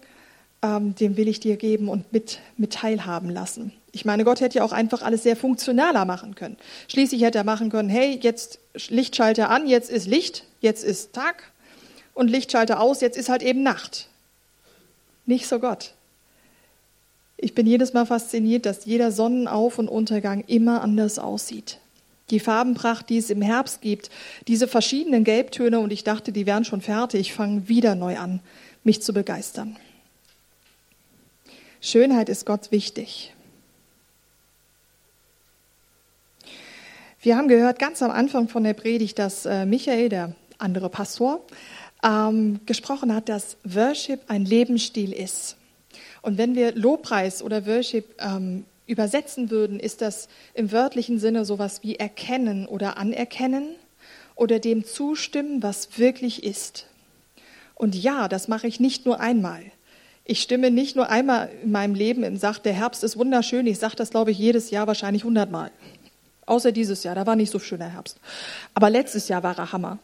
ähm, 0.64 0.96
den 0.96 1.18
will 1.18 1.28
ich 1.28 1.40
dir 1.40 1.56
geben 1.56 1.90
und 1.90 2.12
mit, 2.12 2.40
mit 2.58 2.74
teilhaben 2.74 3.30
lassen. 3.30 3.74
Ich 3.92 4.06
meine, 4.06 4.24
Gott 4.24 4.42
hätte 4.42 4.58
ja 4.58 4.64
auch 4.64 4.72
einfach 4.72 5.04
alles 5.04 5.22
sehr 5.22 5.36
funktionaler 5.36 6.06
machen 6.06 6.34
können. 6.34 6.58
Schließlich 6.88 7.22
hätte 7.22 7.38
er 7.38 7.44
machen 7.44 7.70
können, 7.70 7.90
hey, 7.90 8.18
jetzt 8.20 8.58
Lichtschalter 8.90 9.52
an, 9.52 9.68
jetzt 9.68 9.92
ist 9.92 10.08
Licht, 10.08 10.46
jetzt 10.62 10.84
ist 10.84 11.14
Tag 11.14 11.52
und 12.18 12.30
Lichtschalter 12.30 12.80
aus, 12.80 13.02
jetzt 13.02 13.18
ist 13.18 13.30
halt 13.30 13.44
eben 13.44 13.64
Nacht. 13.64 14.10
Nicht 15.26 15.48
so 15.48 15.60
Gott. 15.60 15.94
Ich 17.38 17.54
bin 17.54 17.68
jedes 17.68 17.94
Mal 17.94 18.06
fasziniert, 18.06 18.66
dass 18.66 18.86
jeder 18.86 19.12
Sonnenauf- 19.12 19.78
und 19.78 19.88
Untergang 19.88 20.44
immer 20.48 20.82
anders 20.82 21.20
aussieht. 21.20 21.80
Die 22.32 22.40
Farbenpracht, 22.40 23.10
die 23.10 23.18
es 23.18 23.30
im 23.30 23.42
Herbst 23.42 23.82
gibt, 23.82 24.10
diese 24.48 24.68
verschiedenen 24.68 25.24
Gelbtöne 25.24 25.80
und 25.80 25.94
ich 25.94 26.04
dachte, 26.04 26.32
die 26.32 26.46
wären 26.46 26.66
schon 26.66 26.82
fertig, 26.82 27.34
fangen 27.34 27.70
wieder 27.70 27.96
neu 27.96 28.18
an, 28.18 28.42
mich 28.84 29.02
zu 29.02 29.14
begeistern. 29.14 29.78
Schönheit 31.80 32.28
ist 32.28 32.46
Gott 32.46 32.72
wichtig. 32.72 33.34
Wir 37.22 37.38
haben 37.38 37.48
gehört 37.48 37.80
ganz 37.80 38.02
am 38.02 38.12
Anfang 38.12 38.48
von 38.48 38.64
der 38.64 38.74
Predigt, 38.74 39.20
dass 39.20 39.46
äh, 39.46 39.66
Michael, 39.66 40.10
der 40.10 40.36
andere 40.58 40.90
Pastor, 40.90 41.42
ähm, 42.04 42.60
gesprochen 42.66 43.14
hat, 43.14 43.30
dass 43.30 43.58
Worship 43.64 44.22
ein 44.28 44.46
Lebensstil 44.46 45.14
ist. 45.14 45.58
Und 46.22 46.38
wenn 46.38 46.56
wir 46.56 46.74
Lobpreis 46.74 47.42
oder 47.42 47.66
Worship 47.66 48.16
ähm, 48.20 48.66
übersetzen 48.86 49.50
würden, 49.50 49.80
ist 49.80 50.02
das 50.02 50.28
im 50.54 50.72
wörtlichen 50.72 51.20
Sinne 51.20 51.46
sowas 51.46 51.84
wie 51.84 51.96
erkennen 51.96 52.66
oder 52.66 52.98
anerkennen 52.98 53.76
oder 54.36 54.60
dem 54.60 54.86
zustimmen, 54.86 55.64
was 55.64 55.98
wirklich 55.98 56.44
ist. 56.44 56.88
Und 57.76 57.96
ja, 57.96 58.28
das 58.28 58.48
mache 58.48 58.68
ich 58.68 58.80
nicht 58.80 59.06
nur 59.06 59.20
einmal. 59.20 59.64
Ich 60.26 60.42
stimme 60.42 60.72
nicht 60.72 60.96
nur 60.96 61.10
einmal 61.10 61.50
in 61.64 61.72
meinem 61.72 61.96
Leben 61.96 62.24
und 62.24 62.38
sage, 62.38 62.60
der 62.64 62.74
Herbst 62.74 63.04
ist 63.04 63.18
wunderschön. 63.18 63.66
Ich 63.68 63.80
sage 63.80 63.96
das, 63.96 64.10
glaube 64.10 64.32
ich, 64.32 64.38
jedes 64.38 64.72
Jahr 64.72 64.88
wahrscheinlich 64.88 65.24
hundertmal. 65.24 65.72
Außer 66.46 66.72
dieses 66.72 67.04
Jahr, 67.04 67.16
da 67.16 67.26
war 67.26 67.36
nicht 67.36 67.52
so 67.52 67.60
schöner 67.60 67.90
Herbst. 67.90 68.20
Aber 68.74 68.90
letztes 68.90 69.28
Jahr 69.28 69.44
war 69.44 69.58
er 69.58 69.72
Hammer. 69.72 70.00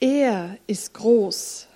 Er 0.00 0.58
ist 0.66 0.94
groß. 0.94 1.66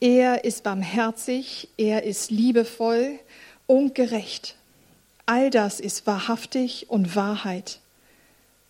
Er 0.00 0.44
ist 0.44 0.62
barmherzig. 0.62 1.68
Er 1.76 2.04
ist 2.04 2.30
liebevoll 2.30 3.18
und 3.66 3.94
gerecht. 3.94 4.56
All 5.26 5.50
das 5.50 5.78
ist 5.78 6.06
wahrhaftig 6.06 6.86
und 6.88 7.14
Wahrheit. 7.14 7.80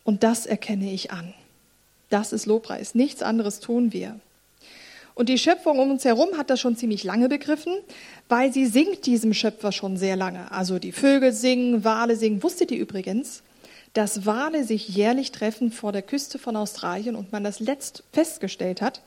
Und 0.04 0.22
das 0.22 0.46
erkenne 0.46 0.92
ich 0.92 1.12
an. 1.12 1.34
Das 2.10 2.32
ist 2.32 2.46
Lobpreis. 2.46 2.94
Nichts 2.94 3.22
anderes 3.22 3.60
tun 3.60 3.92
wir. 3.92 4.18
Und 5.14 5.28
die 5.28 5.38
Schöpfung 5.38 5.78
um 5.80 5.90
uns 5.90 6.04
herum 6.04 6.38
hat 6.38 6.48
das 6.48 6.60
schon 6.60 6.76
ziemlich 6.76 7.02
lange 7.04 7.28
begriffen, 7.28 7.74
weil 8.28 8.52
sie 8.52 8.66
singt 8.66 9.04
diesem 9.04 9.34
Schöpfer 9.34 9.72
schon 9.72 9.96
sehr 9.96 10.14
lange. 10.14 10.50
Also 10.52 10.78
die 10.78 10.92
Vögel 10.92 11.32
singen, 11.32 11.84
Wale 11.84 12.16
singen. 12.16 12.42
Wusstet 12.42 12.70
ihr 12.70 12.78
übrigens, 12.78 13.42
dass 13.94 14.26
Wale 14.26 14.64
sich 14.64 14.88
jährlich 14.88 15.32
treffen 15.32 15.72
vor 15.72 15.92
der 15.92 16.02
Küste 16.02 16.38
von 16.38 16.56
Australien 16.56 17.16
und 17.16 17.32
man 17.32 17.44
das 17.44 17.60
letzt 17.60 18.04
festgestellt 18.12 18.82
hat, 18.82 19.02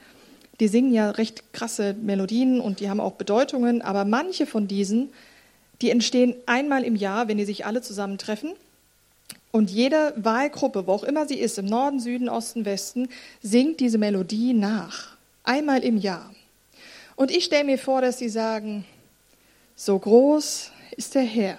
die 0.60 0.68
singen 0.68 0.94
ja 0.94 1.12
recht 1.12 1.54
krasse 1.54 1.96
Melodien 2.00 2.60
und 2.60 2.80
die 2.80 2.90
haben 2.90 3.00
auch 3.00 3.14
Bedeutungen, 3.14 3.82
aber 3.82 4.06
manche 4.06 4.46
von 4.46 4.68
diesen, 4.68 5.10
die 5.82 5.90
entstehen 5.90 6.36
einmal 6.46 6.84
im 6.84 6.96
Jahr, 6.96 7.28
wenn 7.28 7.38
die 7.38 7.46
sich 7.46 7.66
alle 7.66 7.82
zusammentreffen. 7.82 8.54
Und 9.52 9.70
jede 9.70 10.14
Wahlgruppe, 10.16 10.88
wo 10.88 10.94
auch 10.94 11.04
immer 11.04 11.28
sie 11.28 11.40
ist, 11.40 11.58
im 11.58 11.66
Norden, 11.66 12.00
Süden, 12.00 12.30
Osten, 12.30 12.64
Westen, 12.64 13.10
singt 13.42 13.80
diese 13.80 13.98
Melodie 13.98 14.54
nach. 14.54 15.18
Einmal 15.44 15.84
im 15.84 15.98
Jahr. 15.98 16.32
Und 17.16 17.32
ich 17.32 17.46
stelle 17.46 17.66
mir 17.66 17.78
vor, 17.78 18.02
dass 18.02 18.20
sie 18.20 18.30
sagen, 18.30 18.86
so 19.76 19.98
groß 19.98 20.72
ist 20.96 21.16
der 21.16 21.24
Herr. 21.24 21.58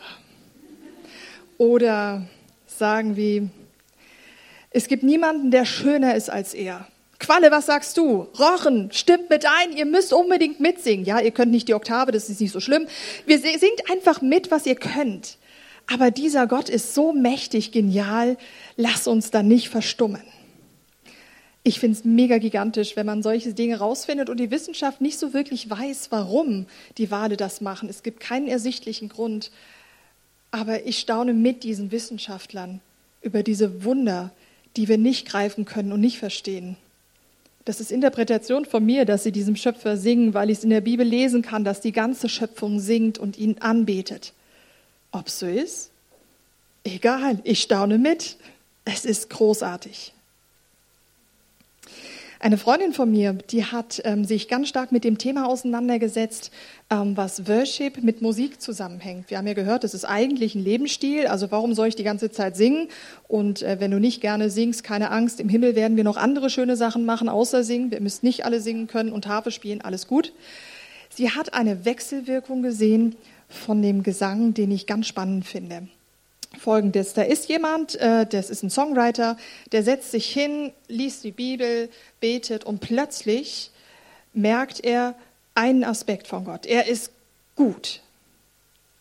Oder 1.58 2.22
sagen 2.82 3.16
wie, 3.16 3.48
es 4.70 4.88
gibt 4.88 5.04
niemanden, 5.04 5.52
der 5.52 5.64
schöner 5.64 6.16
ist 6.16 6.30
als 6.30 6.52
er. 6.52 6.88
Qualle, 7.20 7.52
was 7.52 7.66
sagst 7.66 7.96
du? 7.96 8.26
Rochen, 8.40 8.90
stimmt 8.90 9.30
mit 9.30 9.46
ein, 9.46 9.76
ihr 9.76 9.86
müsst 9.86 10.12
unbedingt 10.12 10.58
mitsingen. 10.58 11.06
Ja, 11.06 11.20
ihr 11.20 11.30
könnt 11.30 11.52
nicht 11.52 11.68
die 11.68 11.74
Oktave, 11.74 12.10
das 12.10 12.28
ist 12.28 12.40
nicht 12.40 12.50
so 12.50 12.58
schlimm. 12.58 12.88
Wir 13.24 13.38
singt 13.38 13.88
einfach 13.88 14.20
mit, 14.20 14.50
was 14.50 14.66
ihr 14.66 14.74
könnt. 14.74 15.38
Aber 15.86 16.10
dieser 16.10 16.48
Gott 16.48 16.68
ist 16.68 16.92
so 16.92 17.12
mächtig, 17.12 17.70
genial, 17.70 18.36
lass 18.76 19.06
uns 19.06 19.30
da 19.30 19.44
nicht 19.44 19.68
verstummen. 19.68 20.24
Ich 21.62 21.78
finde 21.78 21.98
es 21.98 22.04
mega 22.04 22.38
gigantisch, 22.38 22.96
wenn 22.96 23.06
man 23.06 23.22
solche 23.22 23.54
Dinge 23.54 23.78
rausfindet 23.78 24.28
und 24.28 24.40
die 24.40 24.50
Wissenschaft 24.50 25.00
nicht 25.00 25.20
so 25.20 25.32
wirklich 25.32 25.70
weiß, 25.70 26.08
warum 26.10 26.66
die 26.98 27.12
Wale 27.12 27.36
das 27.36 27.60
machen. 27.60 27.88
Es 27.88 28.02
gibt 28.02 28.18
keinen 28.18 28.48
ersichtlichen 28.48 29.08
Grund. 29.08 29.52
Aber 30.52 30.86
ich 30.86 30.98
staune 30.98 31.32
mit 31.32 31.64
diesen 31.64 31.90
Wissenschaftlern 31.90 32.80
über 33.22 33.42
diese 33.42 33.84
Wunder, 33.84 34.30
die 34.76 34.86
wir 34.86 34.98
nicht 34.98 35.26
greifen 35.26 35.64
können 35.64 35.90
und 35.90 36.00
nicht 36.00 36.18
verstehen. 36.18 36.76
Das 37.64 37.80
ist 37.80 37.90
Interpretation 37.92 38.64
von 38.64 38.84
mir, 38.84 39.04
dass 39.04 39.22
sie 39.22 39.32
diesem 39.32 39.56
Schöpfer 39.56 39.96
singen, 39.96 40.34
weil 40.34 40.50
ich 40.50 40.58
es 40.58 40.64
in 40.64 40.70
der 40.70 40.80
Bibel 40.80 41.06
lesen 41.06 41.42
kann, 41.42 41.64
dass 41.64 41.80
die 41.80 41.92
ganze 41.92 42.28
Schöpfung 42.28 42.80
singt 42.80 43.18
und 43.18 43.38
ihn 43.38 43.56
anbetet. 43.60 44.32
Ob 45.10 45.28
es 45.28 45.38
so 45.38 45.46
ist? 45.46 45.90
Egal, 46.84 47.40
ich 47.44 47.62
staune 47.62 47.98
mit. 47.98 48.36
Es 48.84 49.04
ist 49.04 49.30
großartig. 49.30 50.12
Eine 52.42 52.58
Freundin 52.58 52.92
von 52.92 53.08
mir, 53.08 53.34
die 53.34 53.66
hat 53.66 54.02
ähm, 54.04 54.24
sich 54.24 54.48
ganz 54.48 54.68
stark 54.68 54.90
mit 54.90 55.04
dem 55.04 55.16
Thema 55.16 55.46
auseinandergesetzt, 55.46 56.50
ähm, 56.90 57.16
was 57.16 57.46
Worship 57.46 58.02
mit 58.02 58.20
Musik 58.20 58.60
zusammenhängt. 58.60 59.30
Wir 59.30 59.38
haben 59.38 59.46
ja 59.46 59.54
gehört, 59.54 59.84
das 59.84 59.94
ist 59.94 60.04
eigentlich 60.04 60.56
ein 60.56 60.64
Lebensstil. 60.64 61.28
Also 61.28 61.52
warum 61.52 61.72
soll 61.72 61.86
ich 61.86 61.94
die 61.94 62.02
ganze 62.02 62.32
Zeit 62.32 62.56
singen? 62.56 62.88
Und 63.28 63.62
äh, 63.62 63.76
wenn 63.78 63.92
du 63.92 64.00
nicht 64.00 64.20
gerne 64.20 64.50
singst, 64.50 64.82
keine 64.82 65.12
Angst, 65.12 65.38
im 65.38 65.48
Himmel 65.48 65.76
werden 65.76 65.96
wir 65.96 66.02
noch 66.02 66.16
andere 66.16 66.50
schöne 66.50 66.74
Sachen 66.74 67.04
machen, 67.04 67.28
außer 67.28 67.62
singen. 67.62 67.92
Wir 67.92 68.00
müssen 68.00 68.26
nicht 68.26 68.44
alle 68.44 68.60
singen 68.60 68.88
können 68.88 69.12
und 69.12 69.28
Harfe 69.28 69.52
spielen, 69.52 69.80
alles 69.80 70.08
gut. 70.08 70.32
Sie 71.10 71.30
hat 71.30 71.54
eine 71.54 71.84
Wechselwirkung 71.84 72.62
gesehen 72.62 73.14
von 73.48 73.80
dem 73.82 74.02
Gesang, 74.02 74.52
den 74.52 74.72
ich 74.72 74.88
ganz 74.88 75.06
spannend 75.06 75.46
finde. 75.46 75.86
Folgendes, 76.58 77.14
da 77.14 77.22
ist 77.22 77.48
jemand, 77.48 77.96
äh, 77.96 78.26
das 78.26 78.50
ist 78.50 78.62
ein 78.62 78.70
Songwriter, 78.70 79.36
der 79.72 79.82
setzt 79.82 80.10
sich 80.10 80.26
hin, 80.26 80.72
liest 80.88 81.24
die 81.24 81.32
Bibel, 81.32 81.88
betet 82.20 82.64
und 82.64 82.80
plötzlich 82.80 83.70
merkt 84.32 84.84
er 84.84 85.14
einen 85.54 85.84
Aspekt 85.84 86.26
von 86.26 86.44
Gott. 86.44 86.66
Er 86.66 86.86
ist 86.86 87.10
gut. 87.56 88.00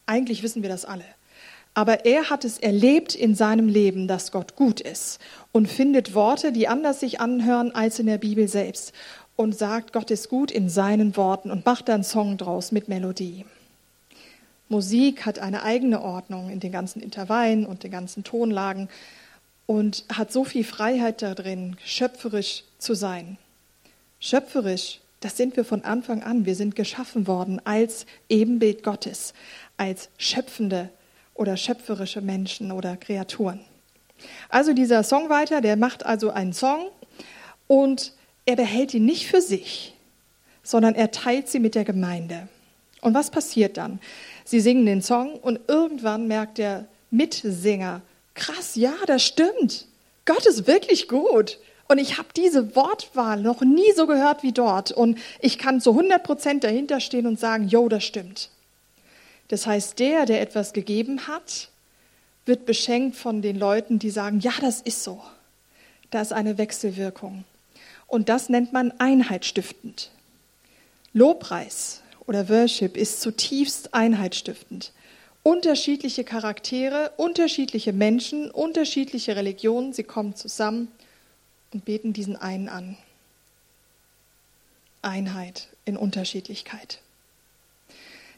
Eigentlich 0.05 0.43
wissen 0.43 0.62
wir 0.62 0.70
das 0.70 0.86
alle. 0.86 1.05
Aber 1.74 2.05
er 2.05 2.29
hat 2.29 2.43
es 2.43 2.58
erlebt 2.58 3.15
in 3.15 3.34
seinem 3.34 3.70
Leben, 3.70 4.08
dass 4.08 4.31
Gott 4.31 4.55
gut 4.55 4.81
ist 4.81 5.20
und 5.53 5.70
findet 5.70 6.13
Worte, 6.13 6.51
die 6.51 6.67
anders 6.67 7.00
sich 7.00 7.22
anhören 7.22 7.74
als 7.74 8.00
in 8.00 8.08
der 8.08 8.17
Bibel 8.17 8.48
selbst 8.50 8.91
und 9.38 9.58
sagt, 9.58 9.93
Gott 9.93 10.12
ist 10.12 10.27
gut 10.27 10.51
in 10.51 10.67
seinen 10.67 11.15
Worten 11.15 11.50
und 11.50 11.65
macht 11.65 11.88
dann 11.88 11.96
einen 11.96 12.03
Song 12.03 12.38
draus 12.38 12.74
mit 12.74 12.89
Melodie. 12.89 13.46
Musik 14.72 15.25
hat 15.25 15.38
eine 15.38 15.63
eigene 15.63 16.01
Ordnung 16.01 16.50
in 16.50 16.62
den 16.62 16.72
ganzen 16.72 17.01
Intervallen 17.01 17.66
und 17.66 17.84
den 17.84 17.92
ganzen 17.92 18.24
Tonlagen 18.24 18.88
und 19.66 20.06
hat 20.12 20.32
so 20.32 20.46
viel 20.46 20.63
Freiheit 20.63 21.22
darin, 21.22 21.75
schöpferisch 21.84 22.63
zu 22.78 22.94
sein. 22.94 23.38
Schöpferisch, 24.22 25.01
das 25.20 25.36
sind 25.36 25.58
wir 25.58 25.66
von 25.66 25.84
Anfang 25.84 26.24
an. 26.24 26.46
Wir 26.46 26.56
sind 26.56 26.75
geschaffen 26.75 27.28
worden 27.28 27.62
als 27.66 28.06
Ebenbild 28.30 28.82
Gottes, 28.82 29.34
als 29.75 30.10
schöpfende 30.18 30.90
oder 31.34 31.58
schöpferische 31.58 32.22
Menschen 32.22 32.72
oder 32.72 32.96
Kreaturen. 32.96 33.60
Also 34.48 34.74
dieser 34.74 35.04
Songwriter, 35.04 35.60
der 35.60 35.75
macht 35.75 36.06
also 36.06 36.30
einen 36.30 36.54
Song 36.54 36.88
und 37.68 38.13
er 38.46 38.56
behält 38.56 38.94
ihn 38.94 39.06
nicht 39.06 39.28
für 39.28 39.42
sich, 39.42 39.96
sondern 40.63 40.96
er 40.96 41.12
teilt 41.12 41.50
sie 41.50 41.60
mit 41.60 41.75
der 41.75 41.84
Gemeinde. 41.84 42.48
Und 43.01 43.13
was 43.13 43.32
passiert 43.32 43.78
dann? 43.78 44.00
Sie 44.45 44.60
singen 44.60 44.86
den 44.86 45.01
Song 45.01 45.36
und 45.36 45.60
irgendwann 45.67 46.27
merkt 46.27 46.57
der 46.57 46.86
Mitsänger, 47.10 48.01
krass, 48.33 48.75
ja, 48.75 48.93
das 49.07 49.24
stimmt. 49.24 49.88
Gott 50.25 50.45
ist 50.45 50.67
wirklich 50.67 51.07
gut. 51.07 51.60
Und 51.88 51.98
ich 51.98 52.17
habe 52.17 52.29
diese 52.36 52.75
Wortwahl 52.75 53.41
noch 53.41 53.62
nie 53.62 53.91
so 53.95 54.07
gehört 54.07 54.43
wie 54.43 54.53
dort. 54.53 54.91
Und 54.91 55.19
ich 55.41 55.57
kann 55.57 55.81
zu 55.81 55.91
100 55.91 56.24
Prozent 56.24 56.63
dahinter 56.63 57.01
stehen 57.01 57.27
und 57.27 57.39
sagen, 57.39 57.67
jo, 57.67 57.89
das 57.89 58.05
stimmt. 58.05 58.50
Das 59.50 59.67
heißt, 59.67 60.00
der, 60.00 60.25
der 60.25 60.39
etwas 60.39 60.71
gegeben 60.71 61.27
hat, 61.27 61.67
wird 62.45 62.65
beschenkt 62.65 63.17
von 63.17 63.41
den 63.41 63.60
Leuten, 63.60 64.00
die 64.00 64.10
sagen, 64.10 64.39
ja, 64.39 64.53
das 64.62 64.81
ist 64.81 65.03
so. 65.03 65.21
Da 66.12 66.21
ist 66.21 66.31
eine 66.31 66.57
Wechselwirkung. 66.57 67.43
Und 68.07 68.29
das 68.29 68.48
nennt 68.48 68.71
man 68.71 68.93
einheitsstiftend. 68.98 70.12
Lobpreis 71.13 72.01
oder 72.25 72.50
Worship 72.50 72.98
ist 72.98 73.22
zutiefst 73.22 73.94
einheitsstiftend. 73.94 74.92
Unterschiedliche 75.44 76.24
Charaktere, 76.24 77.12
unterschiedliche 77.18 77.94
Menschen, 77.94 78.51
unterschiedliche 78.51 79.36
Religionen, 79.36 79.92
sie 79.94 80.04
kommen 80.04 80.36
zusammen 80.36 80.88
und 81.74 81.86
beten 81.86 82.13
diesen 82.13 82.36
einen 82.36 82.70
an. 82.70 82.98
Einheit 85.01 85.68
in 85.86 85.98
Unterschiedlichkeit. 85.98 87.00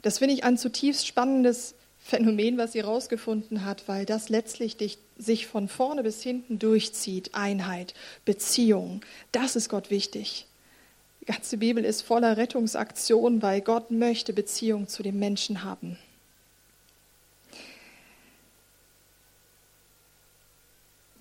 Das 0.02 0.20
finde 0.20 0.34
ich 0.36 0.44
ein 0.44 0.58
zutiefst 0.58 1.08
spannendes 1.08 1.75
Phänomen, 2.00 2.58
was 2.58 2.74
sie 2.74 2.82
herausgefunden 2.82 3.63
hat, 3.66 3.88
weil 3.88 4.06
das 4.06 4.30
letztlich 4.30 4.75
dich, 4.75 4.98
sich 5.18 5.48
von 5.48 5.70
vorne 5.70 6.04
bis 6.04 6.22
hinten 6.22 6.60
durchzieht. 6.60 7.34
Einheit, 7.34 7.94
Beziehung, 8.25 9.02
das 9.32 9.56
ist 9.56 9.70
Gott 9.70 9.90
wichtig. 9.90 10.46
Die 11.24 11.32
ganze 11.32 11.56
Bibel 11.56 11.86
ist 11.86 12.01
voller 12.01 12.36
Rettungsaktionen, 12.36 13.42
weil 13.42 13.62
Gott 13.62 13.92
möchte 13.92 14.34
Beziehung 14.34 14.89
zu 14.89 15.03
dem 15.03 15.20
Menschen 15.20 15.63
haben. 15.63 15.98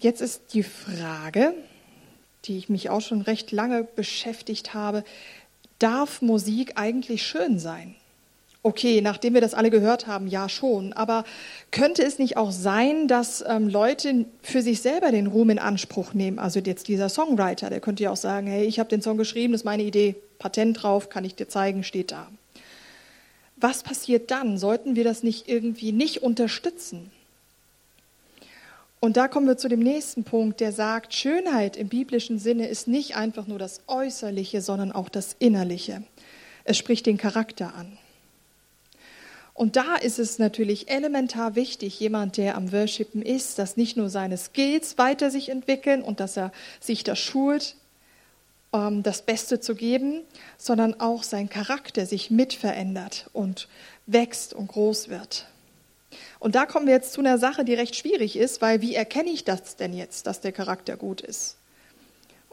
Jetzt 0.00 0.20
ist 0.20 0.54
die 0.54 0.64
Frage, 0.64 1.54
die 2.46 2.58
ich 2.58 2.68
mich 2.68 2.90
auch 2.90 3.00
schon 3.00 3.20
recht 3.20 3.52
lange 3.52 3.84
beschäftigt 3.84 4.74
habe, 4.74 5.04
darf 5.78 6.20
Musik 6.20 6.72
eigentlich 6.74 7.24
schön 7.24 7.60
sein? 7.60 7.94
Okay, 8.64 9.00
nachdem 9.00 9.34
wir 9.34 9.40
das 9.40 9.54
alle 9.54 9.70
gehört 9.70 10.06
haben, 10.06 10.28
ja 10.28 10.48
schon. 10.48 10.92
Aber 10.92 11.24
könnte 11.72 12.04
es 12.04 12.20
nicht 12.20 12.36
auch 12.36 12.52
sein, 12.52 13.08
dass 13.08 13.44
ähm, 13.46 13.68
Leute 13.68 14.26
für 14.40 14.62
sich 14.62 14.80
selber 14.82 15.10
den 15.10 15.26
Ruhm 15.26 15.50
in 15.50 15.58
Anspruch 15.58 16.14
nehmen? 16.14 16.38
Also 16.38 16.60
jetzt 16.60 16.86
dieser 16.86 17.08
Songwriter, 17.08 17.70
der 17.70 17.80
könnte 17.80 18.04
ja 18.04 18.10
auch 18.10 18.16
sagen, 18.16 18.46
hey, 18.46 18.64
ich 18.64 18.78
habe 18.78 18.88
den 18.88 19.02
Song 19.02 19.16
geschrieben, 19.16 19.52
das 19.52 19.62
ist 19.62 19.64
meine 19.64 19.82
Idee, 19.82 20.14
Patent 20.38 20.80
drauf, 20.80 21.08
kann 21.08 21.24
ich 21.24 21.34
dir 21.34 21.48
zeigen, 21.48 21.82
steht 21.82 22.12
da. 22.12 22.28
Was 23.56 23.82
passiert 23.82 24.30
dann? 24.30 24.58
Sollten 24.58 24.94
wir 24.94 25.04
das 25.04 25.24
nicht 25.24 25.48
irgendwie 25.48 25.90
nicht 25.90 26.22
unterstützen? 26.22 27.10
Und 29.00 29.16
da 29.16 29.26
kommen 29.26 29.48
wir 29.48 29.56
zu 29.56 29.68
dem 29.68 29.80
nächsten 29.80 30.22
Punkt, 30.22 30.60
der 30.60 30.70
sagt, 30.70 31.14
Schönheit 31.14 31.76
im 31.76 31.88
biblischen 31.88 32.38
Sinne 32.38 32.68
ist 32.68 32.86
nicht 32.86 33.16
einfach 33.16 33.48
nur 33.48 33.58
das 33.58 33.80
Äußerliche, 33.88 34.60
sondern 34.60 34.92
auch 34.92 35.08
das 35.08 35.34
Innerliche. 35.40 36.04
Es 36.62 36.78
spricht 36.78 37.06
den 37.06 37.18
Charakter 37.18 37.74
an. 37.74 37.98
Und 39.54 39.76
da 39.76 39.96
ist 39.96 40.18
es 40.18 40.38
natürlich 40.38 40.90
elementar 40.90 41.54
wichtig, 41.56 42.00
jemand, 42.00 42.36
der 42.36 42.56
am 42.56 42.72
Worshipen 42.72 43.20
ist, 43.20 43.58
dass 43.58 43.76
nicht 43.76 43.96
nur 43.96 44.08
seine 44.08 44.38
Skills 44.38 44.96
weiter 44.96 45.30
sich 45.30 45.50
entwickeln 45.50 46.02
und 46.02 46.20
dass 46.20 46.36
er 46.36 46.52
sich 46.80 47.04
da 47.04 47.14
schult, 47.14 47.76
ähm, 48.72 49.02
das 49.02 49.22
Beste 49.22 49.60
zu 49.60 49.74
geben, 49.74 50.22
sondern 50.56 50.98
auch 51.00 51.22
sein 51.22 51.48
Charakter 51.48 52.06
sich 52.06 52.30
mit 52.30 52.54
verändert 52.54 53.28
und 53.32 53.68
wächst 54.06 54.54
und 54.54 54.68
groß 54.68 55.08
wird. 55.08 55.46
Und 56.38 56.54
da 56.54 56.66
kommen 56.66 56.86
wir 56.86 56.94
jetzt 56.94 57.12
zu 57.12 57.20
einer 57.20 57.38
Sache, 57.38 57.64
die 57.64 57.74
recht 57.74 57.96
schwierig 57.96 58.36
ist, 58.36 58.62
weil 58.62 58.80
wie 58.80 58.94
erkenne 58.94 59.30
ich 59.30 59.44
das 59.44 59.76
denn 59.76 59.92
jetzt, 59.92 60.26
dass 60.26 60.40
der 60.40 60.52
Charakter 60.52 60.96
gut 60.96 61.20
ist? 61.20 61.56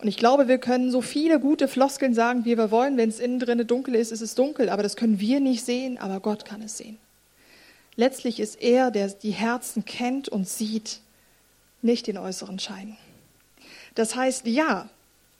Und 0.01 0.07
ich 0.07 0.15
glaube, 0.15 0.47
wir 0.47 0.59
können 0.59 0.91
so 0.91 1.01
viele 1.01 1.41
gute 1.41 1.67
Floskeln 1.67 2.13
sagen, 2.13 2.45
wie 2.45 2.57
wir 2.57 2.71
wollen. 2.71 2.95
Wenn 2.95 3.09
es 3.09 3.19
innen 3.19 3.39
drin 3.39 3.67
dunkel 3.67 3.95
ist, 3.95 4.13
ist 4.13 4.21
es 4.21 4.33
dunkel. 4.33 4.69
Aber 4.69 4.81
das 4.81 4.95
können 4.95 5.19
wir 5.19 5.41
nicht 5.41 5.65
sehen, 5.65 5.97
aber 5.97 6.21
Gott 6.21 6.45
kann 6.45 6.61
es 6.61 6.77
sehen. 6.77 6.97
Letztlich 7.97 8.39
ist 8.39 8.61
er, 8.61 8.91
der 8.91 9.09
die 9.09 9.31
Herzen 9.31 9.83
kennt 9.83 10.29
und 10.29 10.47
sieht, 10.47 11.01
nicht 11.81 12.07
den 12.07 12.17
äußeren 12.17 12.59
Schein. 12.59 12.95
Das 13.95 14.15
heißt, 14.15 14.47
ja, 14.47 14.87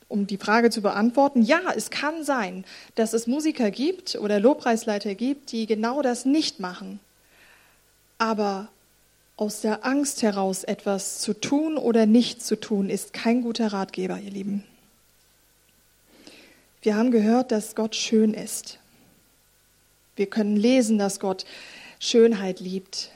um 0.09 0.27
die 0.27 0.37
Frage 0.37 0.69
zu 0.69 0.81
beantworten, 0.81 1.41
ja, 1.41 1.61
es 1.73 1.89
kann 1.89 2.25
sein, 2.25 2.65
dass 2.95 3.13
es 3.13 3.27
Musiker 3.27 3.71
gibt 3.71 4.15
oder 4.15 4.41
Lobpreisleiter 4.41 5.15
gibt, 5.15 5.53
die 5.53 5.67
genau 5.67 6.01
das 6.01 6.25
nicht 6.25 6.59
machen. 6.59 6.99
Aber 8.17 8.67
aus 9.39 9.61
der 9.61 9.85
Angst 9.85 10.21
heraus 10.21 10.65
etwas 10.65 11.19
zu 11.19 11.33
tun 11.33 11.77
oder 11.77 12.05
nicht 12.05 12.43
zu 12.43 12.59
tun, 12.59 12.89
ist 12.89 13.13
kein 13.13 13.41
guter 13.41 13.71
Ratgeber, 13.71 14.19
ihr 14.19 14.31
Lieben. 14.31 14.65
Wir 16.81 16.97
haben 16.97 17.09
gehört, 17.09 17.53
dass 17.53 17.73
Gott 17.73 17.95
schön 17.95 18.33
ist. 18.33 18.79
Wir 20.17 20.25
können 20.25 20.57
lesen, 20.57 20.97
dass 20.97 21.21
Gott 21.21 21.45
Schönheit 21.99 22.59
liebt. 22.59 23.11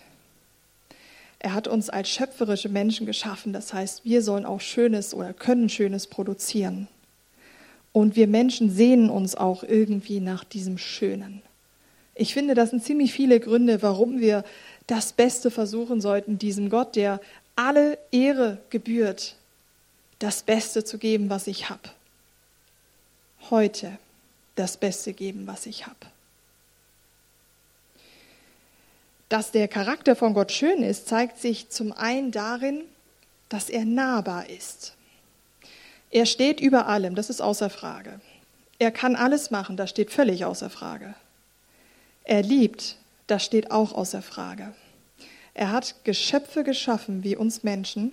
Er 1.40 1.54
hat 1.54 1.68
uns 1.68 1.90
als 1.90 2.08
schöpferische 2.08 2.70
Menschen 2.70 3.06
geschaffen. 3.06 3.52
Das 3.52 3.74
heißt, 3.74 4.06
wir 4.06 4.22
sollen 4.22 4.46
auch 4.46 4.62
Schönes 4.62 5.14
oder 5.14 5.34
können 5.34 5.68
Schönes 5.68 6.08
produzieren. 6.08 6.88
Und 7.92 8.16
wir 8.16 8.28
Menschen 8.28 8.72
sehnen 8.72 9.10
uns 9.10 9.36
auch 9.36 9.64
irgendwie 9.64 10.22
nach 10.22 10.46
diesem 10.46 10.78
Schönen. 10.78 11.42
Ich 12.16 12.34
finde, 12.34 12.54
das 12.54 12.70
sind 12.70 12.84
ziemlich 12.84 13.12
viele 13.12 13.40
Gründe, 13.40 13.82
warum 13.82 14.20
wir 14.20 14.44
das 14.88 15.13
Beste 15.13 15.52
versuchen 15.52 16.02
sollten, 16.02 16.38
diesem 16.38 16.69
Gott, 16.69 16.96
der 16.96 17.19
alle 17.56 17.98
Ehre 18.12 18.60
gebührt, 18.69 19.36
das 20.19 20.43
Beste 20.43 20.84
zu 20.84 20.98
geben, 20.98 21.30
was 21.30 21.48
ich 21.48 21.69
habe. 21.69 21.89
Heute 23.50 23.98
das 24.56 24.78
Beste 24.78 25.13
geben, 25.13 25.48
was 25.48 25.65
ich 25.65 25.86
habe. 25.86 25.96
Dass 29.30 29.52
der 29.52 29.67
Charakter 29.67 30.15
von 30.15 30.34
Gott 30.34 30.52
schön 30.52 30.84
ist, 30.84 31.08
zeigt 31.08 31.39
sich 31.39 31.69
zum 31.69 31.91
einen 31.91 32.32
darin, 32.32 32.84
dass 33.50 33.69
er 33.69 33.86
nahbar 33.86 34.50
ist. 34.50 34.93
Er 36.12 36.26
steht 36.26 36.60
über 36.60 36.88
allem, 36.88 37.15
das 37.15 37.30
ist 37.30 37.41
außer 37.41 37.69
Frage. 37.69 38.19
Er 38.78 38.91
kann 38.91 39.15
alles 39.15 39.50
machen, 39.50 39.78
das 39.78 39.89
steht 39.89 40.12
völlig 40.12 40.46
außer 40.46 40.69
Frage. 40.69 41.15
Er 42.24 42.43
liebt, 42.43 42.98
das 43.28 43.44
steht 43.44 43.72
auch 43.72 43.94
außer 43.94 44.22
Frage. 44.22 44.74
Er 45.54 45.72
hat 45.72 46.04
Geschöpfe 46.04 46.64
geschaffen 46.64 47.24
wie 47.24 47.36
uns 47.36 47.64
Menschen, 47.64 48.12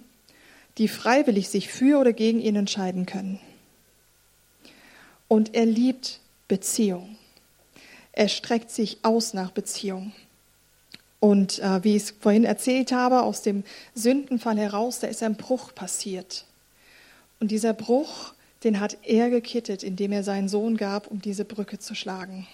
die 0.78 0.88
freiwillig 0.88 1.48
sich 1.48 1.68
für 1.68 1.98
oder 1.98 2.12
gegen 2.12 2.40
ihn 2.40 2.56
entscheiden 2.56 3.06
können. 3.06 3.40
Und 5.28 5.54
er 5.54 5.66
liebt 5.66 6.20
Beziehung. 6.48 7.16
Er 8.12 8.28
streckt 8.28 8.70
sich 8.70 8.98
aus 9.02 9.34
nach 9.34 9.50
Beziehung. 9.50 10.12
Und 11.20 11.58
äh, 11.58 11.84
wie 11.84 11.96
ich 11.96 12.04
es 12.04 12.14
vorhin 12.18 12.44
erzählt 12.44 12.92
habe, 12.92 13.22
aus 13.22 13.42
dem 13.42 13.62
Sündenfall 13.94 14.58
heraus, 14.58 15.00
da 15.00 15.06
ist 15.06 15.22
ein 15.22 15.36
Bruch 15.36 15.74
passiert. 15.74 16.46
Und 17.38 17.50
dieser 17.50 17.74
Bruch, 17.74 18.32
den 18.64 18.80
hat 18.80 18.98
er 19.02 19.30
gekittet, 19.30 19.82
indem 19.82 20.12
er 20.12 20.24
seinen 20.24 20.48
Sohn 20.48 20.76
gab, 20.76 21.06
um 21.06 21.20
diese 21.20 21.44
Brücke 21.44 21.78
zu 21.78 21.94
schlagen. 21.94 22.46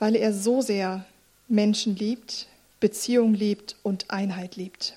Weil 0.00 0.16
er 0.16 0.32
so 0.32 0.60
sehr 0.60 1.04
Menschen 1.46 1.94
liebt, 1.94 2.48
Beziehung 2.80 3.34
liebt 3.34 3.76
und 3.84 4.10
Einheit 4.10 4.56
liebt. 4.56 4.96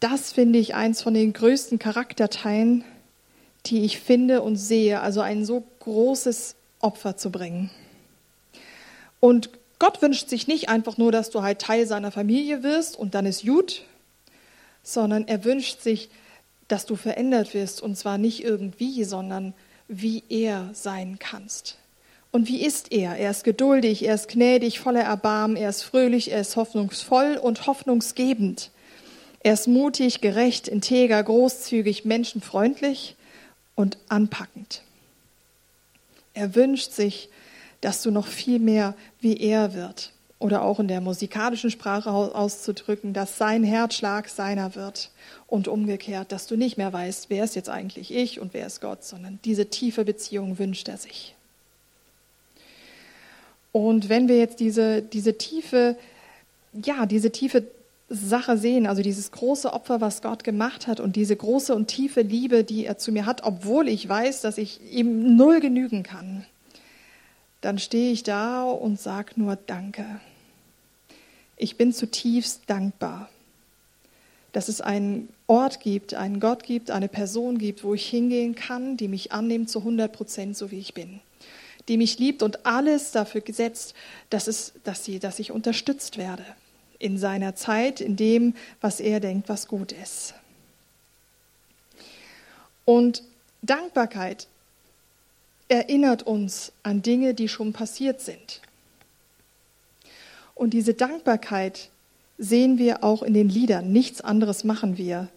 Das 0.00 0.32
finde 0.32 0.58
ich 0.58 0.74
eins 0.74 1.02
von 1.02 1.12
den 1.12 1.32
größten 1.32 1.78
Charakterteilen, 1.78 2.84
die 3.66 3.84
ich 3.84 3.98
finde 3.98 4.42
und 4.42 4.56
sehe, 4.56 5.00
also 5.00 5.20
ein 5.20 5.44
so 5.44 5.64
großes 5.80 6.54
Opfer 6.80 7.16
zu 7.16 7.30
bringen. 7.30 7.70
Und 9.20 9.50
Gott 9.80 10.00
wünscht 10.00 10.28
sich 10.28 10.46
nicht 10.46 10.68
einfach 10.68 10.98
nur, 10.98 11.10
dass 11.10 11.30
du 11.30 11.42
halt 11.42 11.60
Teil 11.60 11.86
seiner 11.86 12.12
Familie 12.12 12.62
wirst 12.62 12.96
und 12.96 13.14
dann 13.14 13.26
ist 13.26 13.44
gut, 13.44 13.82
sondern 14.82 15.26
er 15.26 15.44
wünscht 15.44 15.80
sich, 15.80 16.08
dass 16.68 16.86
du 16.86 16.96
verändert 16.96 17.54
wirst 17.54 17.82
und 17.82 17.96
zwar 17.96 18.18
nicht 18.18 18.44
irgendwie, 18.44 19.04
sondern 19.04 19.54
wie 19.88 20.22
er 20.28 20.70
sein 20.74 21.18
kannst. 21.18 21.77
Und 22.30 22.48
wie 22.48 22.62
ist 22.64 22.92
er? 22.92 23.16
Er 23.16 23.30
ist 23.30 23.44
geduldig, 23.44 24.04
er 24.04 24.14
ist 24.14 24.28
gnädig, 24.28 24.80
voller 24.80 25.02
Erbarmen, 25.02 25.56
er 25.56 25.70
ist 25.70 25.82
fröhlich, 25.82 26.30
er 26.30 26.40
ist 26.40 26.56
hoffnungsvoll 26.56 27.38
und 27.40 27.66
hoffnungsgebend. 27.66 28.70
Er 29.40 29.54
ist 29.54 29.68
mutig, 29.68 30.20
gerecht, 30.20 30.68
integer, 30.68 31.22
großzügig, 31.22 32.04
menschenfreundlich 32.04 33.16
und 33.74 33.96
anpackend. 34.08 34.82
Er 36.34 36.54
wünscht 36.54 36.92
sich, 36.92 37.30
dass 37.80 38.02
du 38.02 38.10
noch 38.10 38.26
viel 38.26 38.58
mehr 38.58 38.94
wie 39.20 39.36
er 39.36 39.74
wird. 39.74 40.12
Oder 40.40 40.62
auch 40.62 40.78
in 40.78 40.86
der 40.86 41.00
musikalischen 41.00 41.70
Sprache 41.70 42.10
auszudrücken, 42.10 43.12
dass 43.12 43.38
sein 43.38 43.64
Herzschlag 43.64 44.28
seiner 44.28 44.76
wird. 44.76 45.10
Und 45.46 45.66
umgekehrt, 45.66 46.30
dass 46.30 46.46
du 46.46 46.56
nicht 46.56 46.76
mehr 46.76 46.92
weißt, 46.92 47.30
wer 47.30 47.42
ist 47.42 47.56
jetzt 47.56 47.70
eigentlich 47.70 48.14
ich 48.14 48.38
und 48.38 48.54
wer 48.54 48.66
ist 48.66 48.80
Gott, 48.80 49.02
sondern 49.02 49.40
diese 49.44 49.66
tiefe 49.66 50.04
Beziehung 50.04 50.58
wünscht 50.58 50.88
er 50.88 50.98
sich. 50.98 51.34
Und 53.86 54.08
wenn 54.08 54.26
wir 54.26 54.38
jetzt 54.38 54.58
diese, 54.58 55.02
diese 55.02 55.38
tiefe, 55.38 55.96
ja, 56.72 57.06
diese 57.06 57.30
tiefe 57.30 57.64
Sache 58.08 58.58
sehen, 58.58 58.86
also 58.86 59.02
dieses 59.02 59.30
große 59.30 59.72
Opfer, 59.72 60.00
was 60.00 60.20
Gott 60.20 60.42
gemacht 60.42 60.86
hat 60.86 60.98
und 60.98 61.14
diese 61.14 61.36
große 61.36 61.74
und 61.74 61.86
tiefe 61.86 62.22
Liebe, 62.22 62.64
die 62.64 62.86
er 62.86 62.98
zu 62.98 63.12
mir 63.12 63.24
hat, 63.24 63.44
obwohl 63.44 63.88
ich 63.88 64.08
weiß, 64.08 64.40
dass 64.40 64.58
ich 64.58 64.80
ihm 64.92 65.36
null 65.36 65.60
genügen 65.60 66.02
kann, 66.02 66.44
dann 67.60 67.78
stehe 67.78 68.12
ich 68.12 68.24
da 68.24 68.64
und 68.64 69.00
sage 69.00 69.32
nur 69.36 69.56
Danke. 69.56 70.04
Ich 71.56 71.76
bin 71.76 71.92
zutiefst 71.92 72.62
dankbar, 72.66 73.28
dass 74.52 74.68
es 74.68 74.80
einen 74.80 75.28
Ort 75.46 75.80
gibt, 75.80 76.14
einen 76.14 76.40
Gott 76.40 76.64
gibt, 76.64 76.90
eine 76.90 77.08
Person 77.08 77.58
gibt, 77.58 77.84
wo 77.84 77.94
ich 77.94 78.06
hingehen 78.08 78.54
kann, 78.54 78.96
die 78.96 79.08
mich 79.08 79.32
annimmt 79.32 79.70
zu 79.70 79.80
100 79.80 80.12
Prozent, 80.12 80.56
so 80.56 80.70
wie 80.70 80.78
ich 80.78 80.94
bin 80.94 81.20
die 81.88 81.96
mich 81.96 82.18
liebt 82.18 82.42
und 82.42 82.66
alles 82.66 83.12
dafür 83.12 83.40
gesetzt, 83.40 83.94
dass, 84.30 84.46
es, 84.46 84.72
dass, 84.84 85.04
sie, 85.04 85.18
dass 85.18 85.38
ich 85.38 85.50
unterstützt 85.50 86.18
werde 86.18 86.44
in 86.98 87.18
seiner 87.18 87.54
Zeit, 87.54 88.00
in 88.00 88.16
dem, 88.16 88.54
was 88.80 89.00
er 89.00 89.20
denkt, 89.20 89.48
was 89.48 89.68
gut 89.68 89.92
ist. 89.92 90.34
Und 92.84 93.22
Dankbarkeit 93.62 94.48
erinnert 95.68 96.22
uns 96.22 96.72
an 96.82 97.02
Dinge, 97.02 97.34
die 97.34 97.48
schon 97.48 97.72
passiert 97.72 98.20
sind. 98.20 98.60
Und 100.54 100.70
diese 100.70 100.94
Dankbarkeit 100.94 101.90
sehen 102.38 102.78
wir 102.78 103.04
auch 103.04 103.22
in 103.22 103.34
den 103.34 103.48
Liedern. 103.48 103.92
Nichts 103.92 104.20
anderes 104.20 104.64
machen 104.64 104.96
wir. 104.96 105.28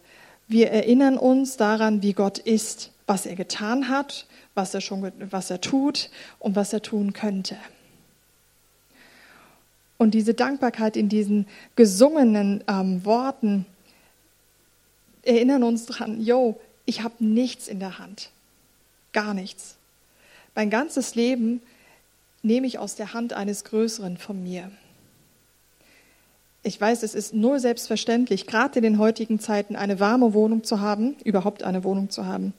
Wir 0.48 0.70
erinnern 0.70 1.18
uns 1.18 1.56
daran, 1.56 2.02
wie 2.02 2.12
Gott 2.12 2.38
ist, 2.38 2.90
was 3.06 3.26
er 3.26 3.36
getan 3.36 3.88
hat, 3.88 4.26
was 4.54 4.74
er 4.74 4.80
schon, 4.80 5.12
was 5.30 5.50
er 5.50 5.60
tut 5.60 6.10
und 6.38 6.56
was 6.56 6.72
er 6.72 6.82
tun 6.82 7.12
könnte. 7.12 7.56
Und 9.98 10.14
diese 10.14 10.34
Dankbarkeit 10.34 10.96
in 10.96 11.08
diesen 11.08 11.46
gesungenen 11.76 12.64
ähm, 12.66 13.04
Worten 13.04 13.66
erinnern 15.22 15.62
uns 15.62 15.86
daran, 15.86 16.20
yo, 16.20 16.58
ich 16.86 17.02
habe 17.02 17.14
nichts 17.24 17.68
in 17.68 17.78
der 17.78 17.98
Hand. 17.98 18.30
Gar 19.12 19.34
nichts. 19.34 19.76
Mein 20.54 20.70
ganzes 20.70 21.14
Leben 21.14 21.60
nehme 22.42 22.66
ich 22.66 22.78
aus 22.78 22.96
der 22.96 23.14
Hand 23.14 23.32
eines 23.32 23.64
Größeren 23.64 24.16
von 24.16 24.42
mir. 24.42 24.70
Ich 26.64 26.80
weiß, 26.80 27.02
es 27.02 27.14
ist 27.14 27.34
nur 27.34 27.58
selbstverständlich, 27.58 28.46
gerade 28.46 28.78
in 28.78 28.82
den 28.82 28.98
heutigen 28.98 29.40
Zeiten 29.40 29.74
eine 29.74 29.98
warme 30.00 30.32
Wohnung 30.32 30.62
zu 30.62 30.80
haben, 30.80 31.16
überhaupt 31.24 31.62
eine 31.62 31.82
Wohnung 31.84 32.10
zu 32.10 32.26
haben. 32.26 32.54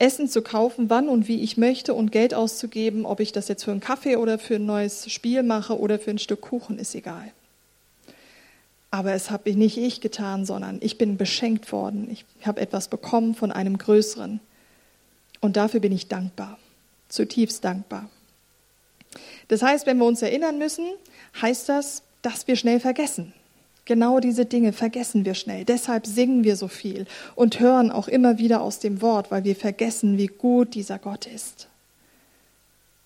Essen 0.00 0.28
zu 0.28 0.40
kaufen, 0.40 0.88
wann 0.88 1.08
und 1.08 1.28
wie 1.28 1.42
ich 1.42 1.58
möchte 1.58 1.92
und 1.92 2.10
Geld 2.10 2.32
auszugeben, 2.32 3.04
ob 3.04 3.20
ich 3.20 3.32
das 3.32 3.48
jetzt 3.48 3.64
für 3.64 3.70
einen 3.70 3.80
Kaffee 3.80 4.16
oder 4.16 4.38
für 4.38 4.56
ein 4.56 4.64
neues 4.64 5.10
Spiel 5.12 5.42
mache 5.42 5.78
oder 5.78 5.98
für 5.98 6.10
ein 6.10 6.18
Stück 6.18 6.40
Kuchen, 6.40 6.78
ist 6.78 6.94
egal. 6.94 7.32
Aber 8.90 9.12
es 9.12 9.30
habe 9.30 9.52
nicht 9.52 9.76
ich 9.76 10.00
getan, 10.00 10.46
sondern 10.46 10.78
ich 10.80 10.96
bin 10.96 11.18
beschenkt 11.18 11.70
worden. 11.70 12.08
Ich 12.10 12.24
habe 12.46 12.60
etwas 12.60 12.88
bekommen 12.88 13.34
von 13.34 13.52
einem 13.52 13.76
Größeren. 13.76 14.40
Und 15.40 15.56
dafür 15.56 15.80
bin 15.80 15.92
ich 15.92 16.08
dankbar, 16.08 16.58
zutiefst 17.08 17.62
dankbar. 17.62 18.08
Das 19.48 19.62
heißt, 19.62 19.86
wenn 19.86 19.98
wir 19.98 20.06
uns 20.06 20.22
erinnern 20.22 20.58
müssen, 20.58 20.86
heißt 21.40 21.68
das, 21.68 22.02
dass 22.22 22.46
wir 22.46 22.56
schnell 22.56 22.80
vergessen. 22.80 23.34
Genau 23.90 24.20
diese 24.20 24.46
Dinge 24.46 24.72
vergessen 24.72 25.24
wir 25.24 25.34
schnell. 25.34 25.64
Deshalb 25.64 26.06
singen 26.06 26.44
wir 26.44 26.54
so 26.54 26.68
viel 26.68 27.06
und 27.34 27.58
hören 27.58 27.90
auch 27.90 28.06
immer 28.06 28.38
wieder 28.38 28.60
aus 28.60 28.78
dem 28.78 29.02
Wort, 29.02 29.32
weil 29.32 29.42
wir 29.42 29.56
vergessen, 29.56 30.16
wie 30.16 30.28
gut 30.28 30.76
dieser 30.76 31.00
Gott 31.00 31.26
ist. 31.26 31.66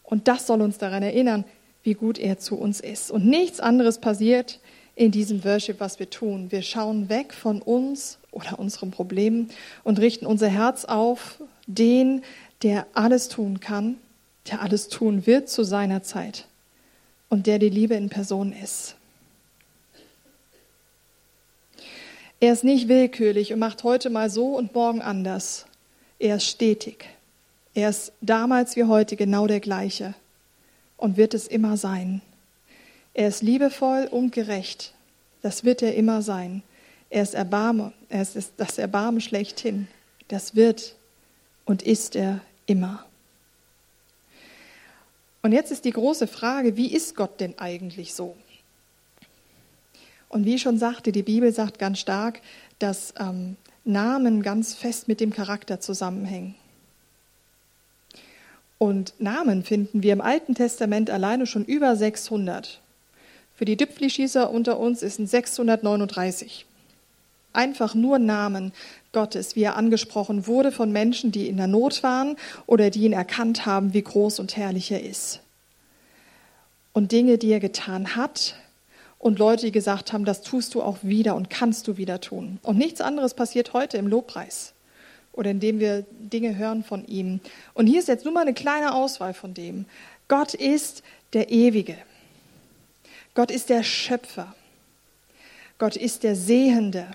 Und 0.02 0.28
das 0.28 0.46
soll 0.46 0.60
uns 0.60 0.76
daran 0.76 1.02
erinnern, 1.02 1.44
wie 1.84 1.94
gut 1.94 2.18
er 2.18 2.38
zu 2.38 2.58
uns 2.58 2.80
ist. 2.80 3.10
Und 3.10 3.24
nichts 3.24 3.60
anderes 3.60 3.96
passiert 3.96 4.60
in 4.94 5.10
diesem 5.10 5.42
Worship, 5.42 5.80
was 5.80 5.98
wir 5.98 6.10
tun. 6.10 6.52
Wir 6.52 6.60
schauen 6.60 7.08
weg 7.08 7.32
von 7.32 7.62
uns 7.62 8.18
oder 8.30 8.58
unseren 8.58 8.90
Problemen 8.90 9.48
und 9.84 9.98
richten 9.98 10.26
unser 10.26 10.48
Herz 10.48 10.84
auf 10.84 11.40
den, 11.66 12.20
der 12.62 12.86
alles 12.92 13.30
tun 13.30 13.58
kann, 13.58 13.96
der 14.50 14.60
alles 14.60 14.88
tun 14.88 15.26
wird 15.26 15.48
zu 15.48 15.64
seiner 15.64 16.02
Zeit 16.02 16.46
und 17.30 17.46
der 17.46 17.58
die 17.58 17.70
Liebe 17.70 17.94
in 17.94 18.10
Person 18.10 18.52
ist. 18.52 18.96
Er 22.40 22.52
ist 22.52 22.64
nicht 22.64 22.88
willkürlich 22.88 23.52
und 23.52 23.58
macht 23.58 23.84
heute 23.84 24.10
mal 24.10 24.28
so 24.30 24.56
und 24.56 24.74
morgen 24.74 25.00
anders. 25.00 25.66
Er 26.18 26.36
ist 26.36 26.46
stetig. 26.46 27.06
Er 27.74 27.90
ist 27.90 28.12
damals 28.20 28.76
wie 28.76 28.84
heute 28.84 29.16
genau 29.16 29.46
der 29.46 29.60
gleiche 29.60 30.14
und 30.96 31.16
wird 31.16 31.34
es 31.34 31.46
immer 31.46 31.76
sein. 31.76 32.22
Er 33.14 33.28
ist 33.28 33.42
liebevoll 33.42 34.08
und 34.10 34.32
gerecht. 34.32 34.94
Das 35.42 35.64
wird 35.64 35.82
er 35.82 35.94
immer 35.94 36.22
sein. 36.22 36.62
Er 37.10 37.22
ist 37.22 37.34
Erbarme, 37.34 37.92
er 38.08 38.22
ist 38.22 38.52
das 38.56 38.78
Erbarmen 38.78 39.20
schlechthin. 39.20 39.88
Das 40.28 40.54
wird 40.54 40.96
und 41.64 41.82
ist 41.82 42.16
er 42.16 42.40
immer. 42.66 43.04
Und 45.42 45.52
jetzt 45.52 45.70
ist 45.70 45.84
die 45.84 45.90
große 45.90 46.26
Frage, 46.26 46.76
wie 46.76 46.92
ist 46.92 47.14
Gott 47.14 47.38
denn 47.40 47.58
eigentlich 47.58 48.14
so? 48.14 48.34
Und 50.28 50.44
wie 50.44 50.56
ich 50.56 50.62
schon 50.62 50.78
sagte, 50.78 51.12
die 51.12 51.22
Bibel 51.22 51.52
sagt 51.52 51.78
ganz 51.78 51.98
stark, 51.98 52.40
dass 52.78 53.14
ähm, 53.18 53.56
Namen 53.84 54.42
ganz 54.42 54.74
fest 54.74 55.08
mit 55.08 55.20
dem 55.20 55.32
Charakter 55.32 55.80
zusammenhängen. 55.80 56.54
Und 58.78 59.14
Namen 59.18 59.62
finden 59.62 60.02
wir 60.02 60.12
im 60.12 60.20
Alten 60.20 60.54
Testament 60.54 61.10
alleine 61.10 61.46
schon 61.46 61.64
über 61.64 61.96
600. 61.96 62.80
Für 63.54 63.64
die 63.64 63.76
Düpfli-Schießer 63.76 64.50
unter 64.50 64.78
uns 64.78 65.02
ist 65.02 65.20
es 65.20 65.30
639. 65.30 66.66
Einfach 67.52 67.94
nur 67.94 68.18
Namen 68.18 68.72
Gottes, 69.12 69.54
wie 69.54 69.62
er 69.62 69.76
angesprochen 69.76 70.48
wurde 70.48 70.72
von 70.72 70.90
Menschen, 70.90 71.30
die 71.30 71.48
in 71.48 71.56
der 71.56 71.68
Not 71.68 72.02
waren 72.02 72.36
oder 72.66 72.90
die 72.90 73.04
ihn 73.04 73.12
erkannt 73.12 73.64
haben, 73.64 73.94
wie 73.94 74.02
groß 74.02 74.40
und 74.40 74.56
herrlich 74.56 74.90
er 74.90 75.04
ist. 75.04 75.40
Und 76.92 77.12
Dinge, 77.12 77.38
die 77.38 77.52
er 77.52 77.60
getan 77.60 78.16
hat, 78.16 78.56
und 79.24 79.38
Leute, 79.38 79.64
die 79.64 79.72
gesagt 79.72 80.12
haben, 80.12 80.26
das 80.26 80.42
tust 80.42 80.74
du 80.74 80.82
auch 80.82 80.98
wieder 81.00 81.34
und 81.34 81.48
kannst 81.48 81.88
du 81.88 81.96
wieder 81.96 82.20
tun. 82.20 82.58
Und 82.62 82.76
nichts 82.76 83.00
anderes 83.00 83.32
passiert 83.32 83.72
heute 83.72 83.96
im 83.96 84.06
Lobpreis 84.06 84.74
oder 85.32 85.50
indem 85.50 85.80
wir 85.80 86.04
Dinge 86.10 86.58
hören 86.58 86.84
von 86.84 87.06
ihm. 87.06 87.40
Und 87.72 87.86
hier 87.86 88.00
ist 88.00 88.08
jetzt 88.08 88.26
nur 88.26 88.34
mal 88.34 88.42
eine 88.42 88.52
kleine 88.52 88.94
Auswahl 88.94 89.32
von 89.32 89.54
dem. 89.54 89.86
Gott 90.28 90.52
ist 90.52 91.02
der 91.32 91.50
Ewige. 91.50 91.96
Gott 93.34 93.50
ist 93.50 93.70
der 93.70 93.82
Schöpfer. 93.82 94.54
Gott 95.78 95.96
ist 95.96 96.22
der 96.22 96.36
Sehende. 96.36 97.06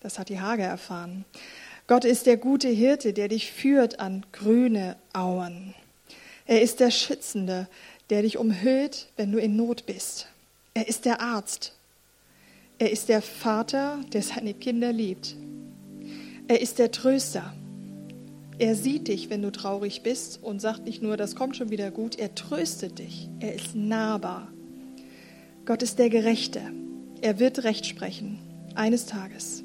Das 0.00 0.18
hat 0.18 0.30
die 0.30 0.40
Hage 0.40 0.62
erfahren. 0.62 1.26
Gott 1.88 2.06
ist 2.06 2.24
der 2.24 2.38
gute 2.38 2.68
Hirte, 2.68 3.12
der 3.12 3.28
dich 3.28 3.52
führt 3.52 4.00
an 4.00 4.24
grüne 4.32 4.96
Auen. 5.12 5.74
Er 6.46 6.62
ist 6.62 6.80
der 6.80 6.90
Schützende, 6.90 7.68
der 8.08 8.22
dich 8.22 8.38
umhüllt, 8.38 9.08
wenn 9.16 9.30
du 9.30 9.36
in 9.36 9.56
Not 9.56 9.84
bist. 9.84 10.31
Er 10.74 10.88
ist 10.88 11.04
der 11.04 11.20
Arzt. 11.20 11.74
Er 12.78 12.90
ist 12.90 13.08
der 13.08 13.22
Vater, 13.22 14.00
der 14.12 14.22
seine 14.22 14.54
Kinder 14.54 14.92
liebt. 14.92 15.36
Er 16.48 16.60
ist 16.60 16.78
der 16.78 16.90
Tröster. 16.90 17.54
Er 18.58 18.74
sieht 18.74 19.08
dich, 19.08 19.30
wenn 19.30 19.42
du 19.42 19.52
traurig 19.52 20.02
bist 20.02 20.42
und 20.42 20.60
sagt 20.60 20.84
nicht 20.84 21.02
nur, 21.02 21.16
das 21.16 21.36
kommt 21.36 21.56
schon 21.56 21.70
wieder 21.70 21.90
gut, 21.90 22.18
er 22.18 22.34
tröstet 22.34 22.98
dich. 22.98 23.28
Er 23.40 23.54
ist 23.54 23.74
nahbar. 23.74 24.48
Gott 25.64 25.82
ist 25.82 25.98
der 25.98 26.10
Gerechte. 26.10 26.60
Er 27.20 27.38
wird 27.38 27.64
Recht 27.64 27.86
sprechen, 27.86 28.38
eines 28.74 29.06
Tages. 29.06 29.62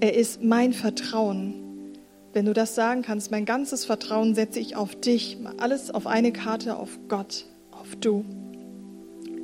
Er 0.00 0.14
ist 0.14 0.42
mein 0.42 0.72
Vertrauen. 0.72 1.94
Wenn 2.32 2.46
du 2.46 2.52
das 2.52 2.74
sagen 2.74 3.02
kannst, 3.02 3.30
mein 3.30 3.44
ganzes 3.44 3.84
Vertrauen 3.84 4.34
setze 4.34 4.60
ich 4.60 4.76
auf 4.76 4.94
dich, 4.94 5.36
alles 5.58 5.90
auf 5.90 6.06
eine 6.06 6.32
Karte, 6.32 6.76
auf 6.76 6.98
Gott, 7.08 7.44
auf 7.70 7.96
du. 7.96 8.24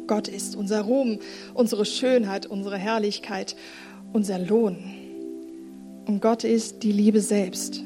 Gott 0.06 0.28
ist 0.28 0.56
unser 0.56 0.82
Ruhm, 0.82 1.18
unsere 1.54 1.84
Schönheit, 1.84 2.46
unsere 2.46 2.78
Herrlichkeit, 2.78 3.56
unser 4.12 4.38
Lohn. 4.38 4.78
Und 6.06 6.20
Gott 6.20 6.44
ist 6.44 6.82
die 6.82 6.92
Liebe 6.92 7.20
selbst. 7.20 7.82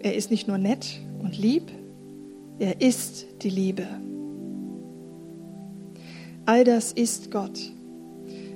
Er 0.00 0.14
ist 0.14 0.30
nicht 0.30 0.46
nur 0.46 0.58
nett 0.58 1.00
und 1.20 1.36
lieb, 1.36 1.64
er 2.58 2.80
ist 2.80 3.26
die 3.42 3.50
Liebe. 3.50 3.86
All 6.46 6.64
das 6.64 6.92
ist 6.92 7.30
Gott. 7.30 7.60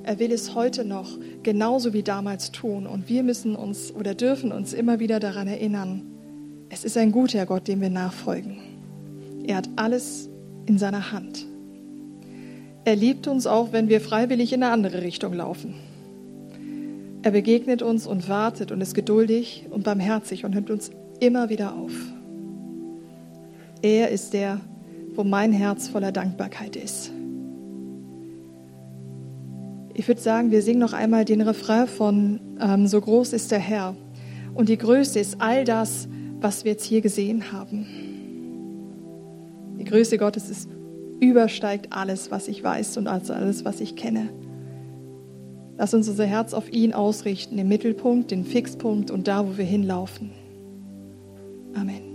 Er 0.05 0.19
will 0.19 0.33
es 0.33 0.55
heute 0.55 0.85
noch 0.85 1.19
genauso 1.43 1.93
wie 1.93 2.03
damals 2.03 2.51
tun. 2.51 2.87
Und 2.87 3.09
wir 3.09 3.23
müssen 3.23 3.55
uns 3.55 3.93
oder 3.95 4.15
dürfen 4.15 4.51
uns 4.51 4.73
immer 4.73 4.99
wieder 4.99 5.21
daran 5.21 5.47
erinnern, 5.47 6.03
es 6.71 6.85
ist 6.85 6.97
ein 6.97 7.13
guter 7.13 7.45
Gott, 7.45 7.69
dem 7.69 7.81
wir 7.81 7.91
nachfolgen. 7.91 8.59
Er 9.47 9.57
hat 9.57 9.69
alles 9.77 10.31
in 10.67 10.79
seiner 10.79 11.13
Hand. 11.13 11.47
Er 12.85 12.97
liebt 12.97 13.29
uns 13.29 13.47
auch, 13.47 13.73
wenn 13.73 13.89
wir 13.89 14.01
freiwillig 14.01 14.53
in 14.53 14.63
eine 14.63 14.73
andere 14.73 15.03
Richtung 15.03 15.35
laufen. 15.35 15.75
Er 17.23 17.31
begegnet 17.31 17.83
uns 17.83 18.07
und 18.07 18.29
wartet 18.29 18.73
und 18.73 18.81
ist 18.81 18.95
geduldig 18.95 19.67
und 19.71 19.85
barmherzig 19.85 20.45
und 20.45 20.55
nimmt 20.55 20.71
uns 20.71 20.91
immer 21.21 21.49
wieder 21.49 21.77
auf. 21.77 21.93
Er 23.81 24.11
ist 24.11 24.33
der, 24.33 24.61
wo 25.15 25.23
mein 25.23 25.53
Herz 25.53 25.89
voller 25.89 26.11
Dankbarkeit 26.11 26.75
ist. 26.75 27.13
Ich 29.95 30.09
würde 30.09 30.21
sagen, 30.21 30.51
wir 30.51 30.63
singen 30.63 30.81
noch 30.81 30.95
einmal 30.95 31.25
den 31.25 31.43
Refrain 31.43 31.87
von 31.87 32.41
ähm, 32.61 32.89
So 32.89 33.01
groß 33.01 33.33
ist 33.35 33.53
der 33.53 33.59
Herr. 33.61 33.95
Und 34.55 34.69
die 34.69 34.79
Größe 34.79 35.21
ist 35.21 35.41
all 35.41 35.65
das, 35.65 36.09
was 36.41 36.65
wir 36.65 36.73
jetzt 36.73 36.85
hier 36.85 37.03
gesehen 37.03 37.53
haben. 37.53 37.87
Die 39.79 39.85
Größe 39.85 40.19
Gottes 40.19 40.51
ist, 40.51 40.69
übersteigt 41.23 41.93
alles, 41.93 42.31
was 42.31 42.49
ich 42.49 42.63
weiß 42.63 42.97
und 42.97 43.07
alles, 43.07 43.65
was 43.65 43.81
ich 43.81 43.95
kenne. 43.95 44.29
Lass 45.79 45.95
uns 45.95 46.09
unser 46.09 46.27
Herz 46.27 46.53
auf 46.53 46.71
ihn 46.71 46.93
ausrichten, 46.93 47.57
den 47.57 47.69
Mittelpunkt, 47.69 48.31
den 48.31 48.45
Fixpunkt 48.45 49.11
und 49.11 49.29
da, 49.29 49.47
wo 49.47 49.57
wir 49.57 49.65
hinlaufen. 49.65 50.33
Amen. 51.75 52.12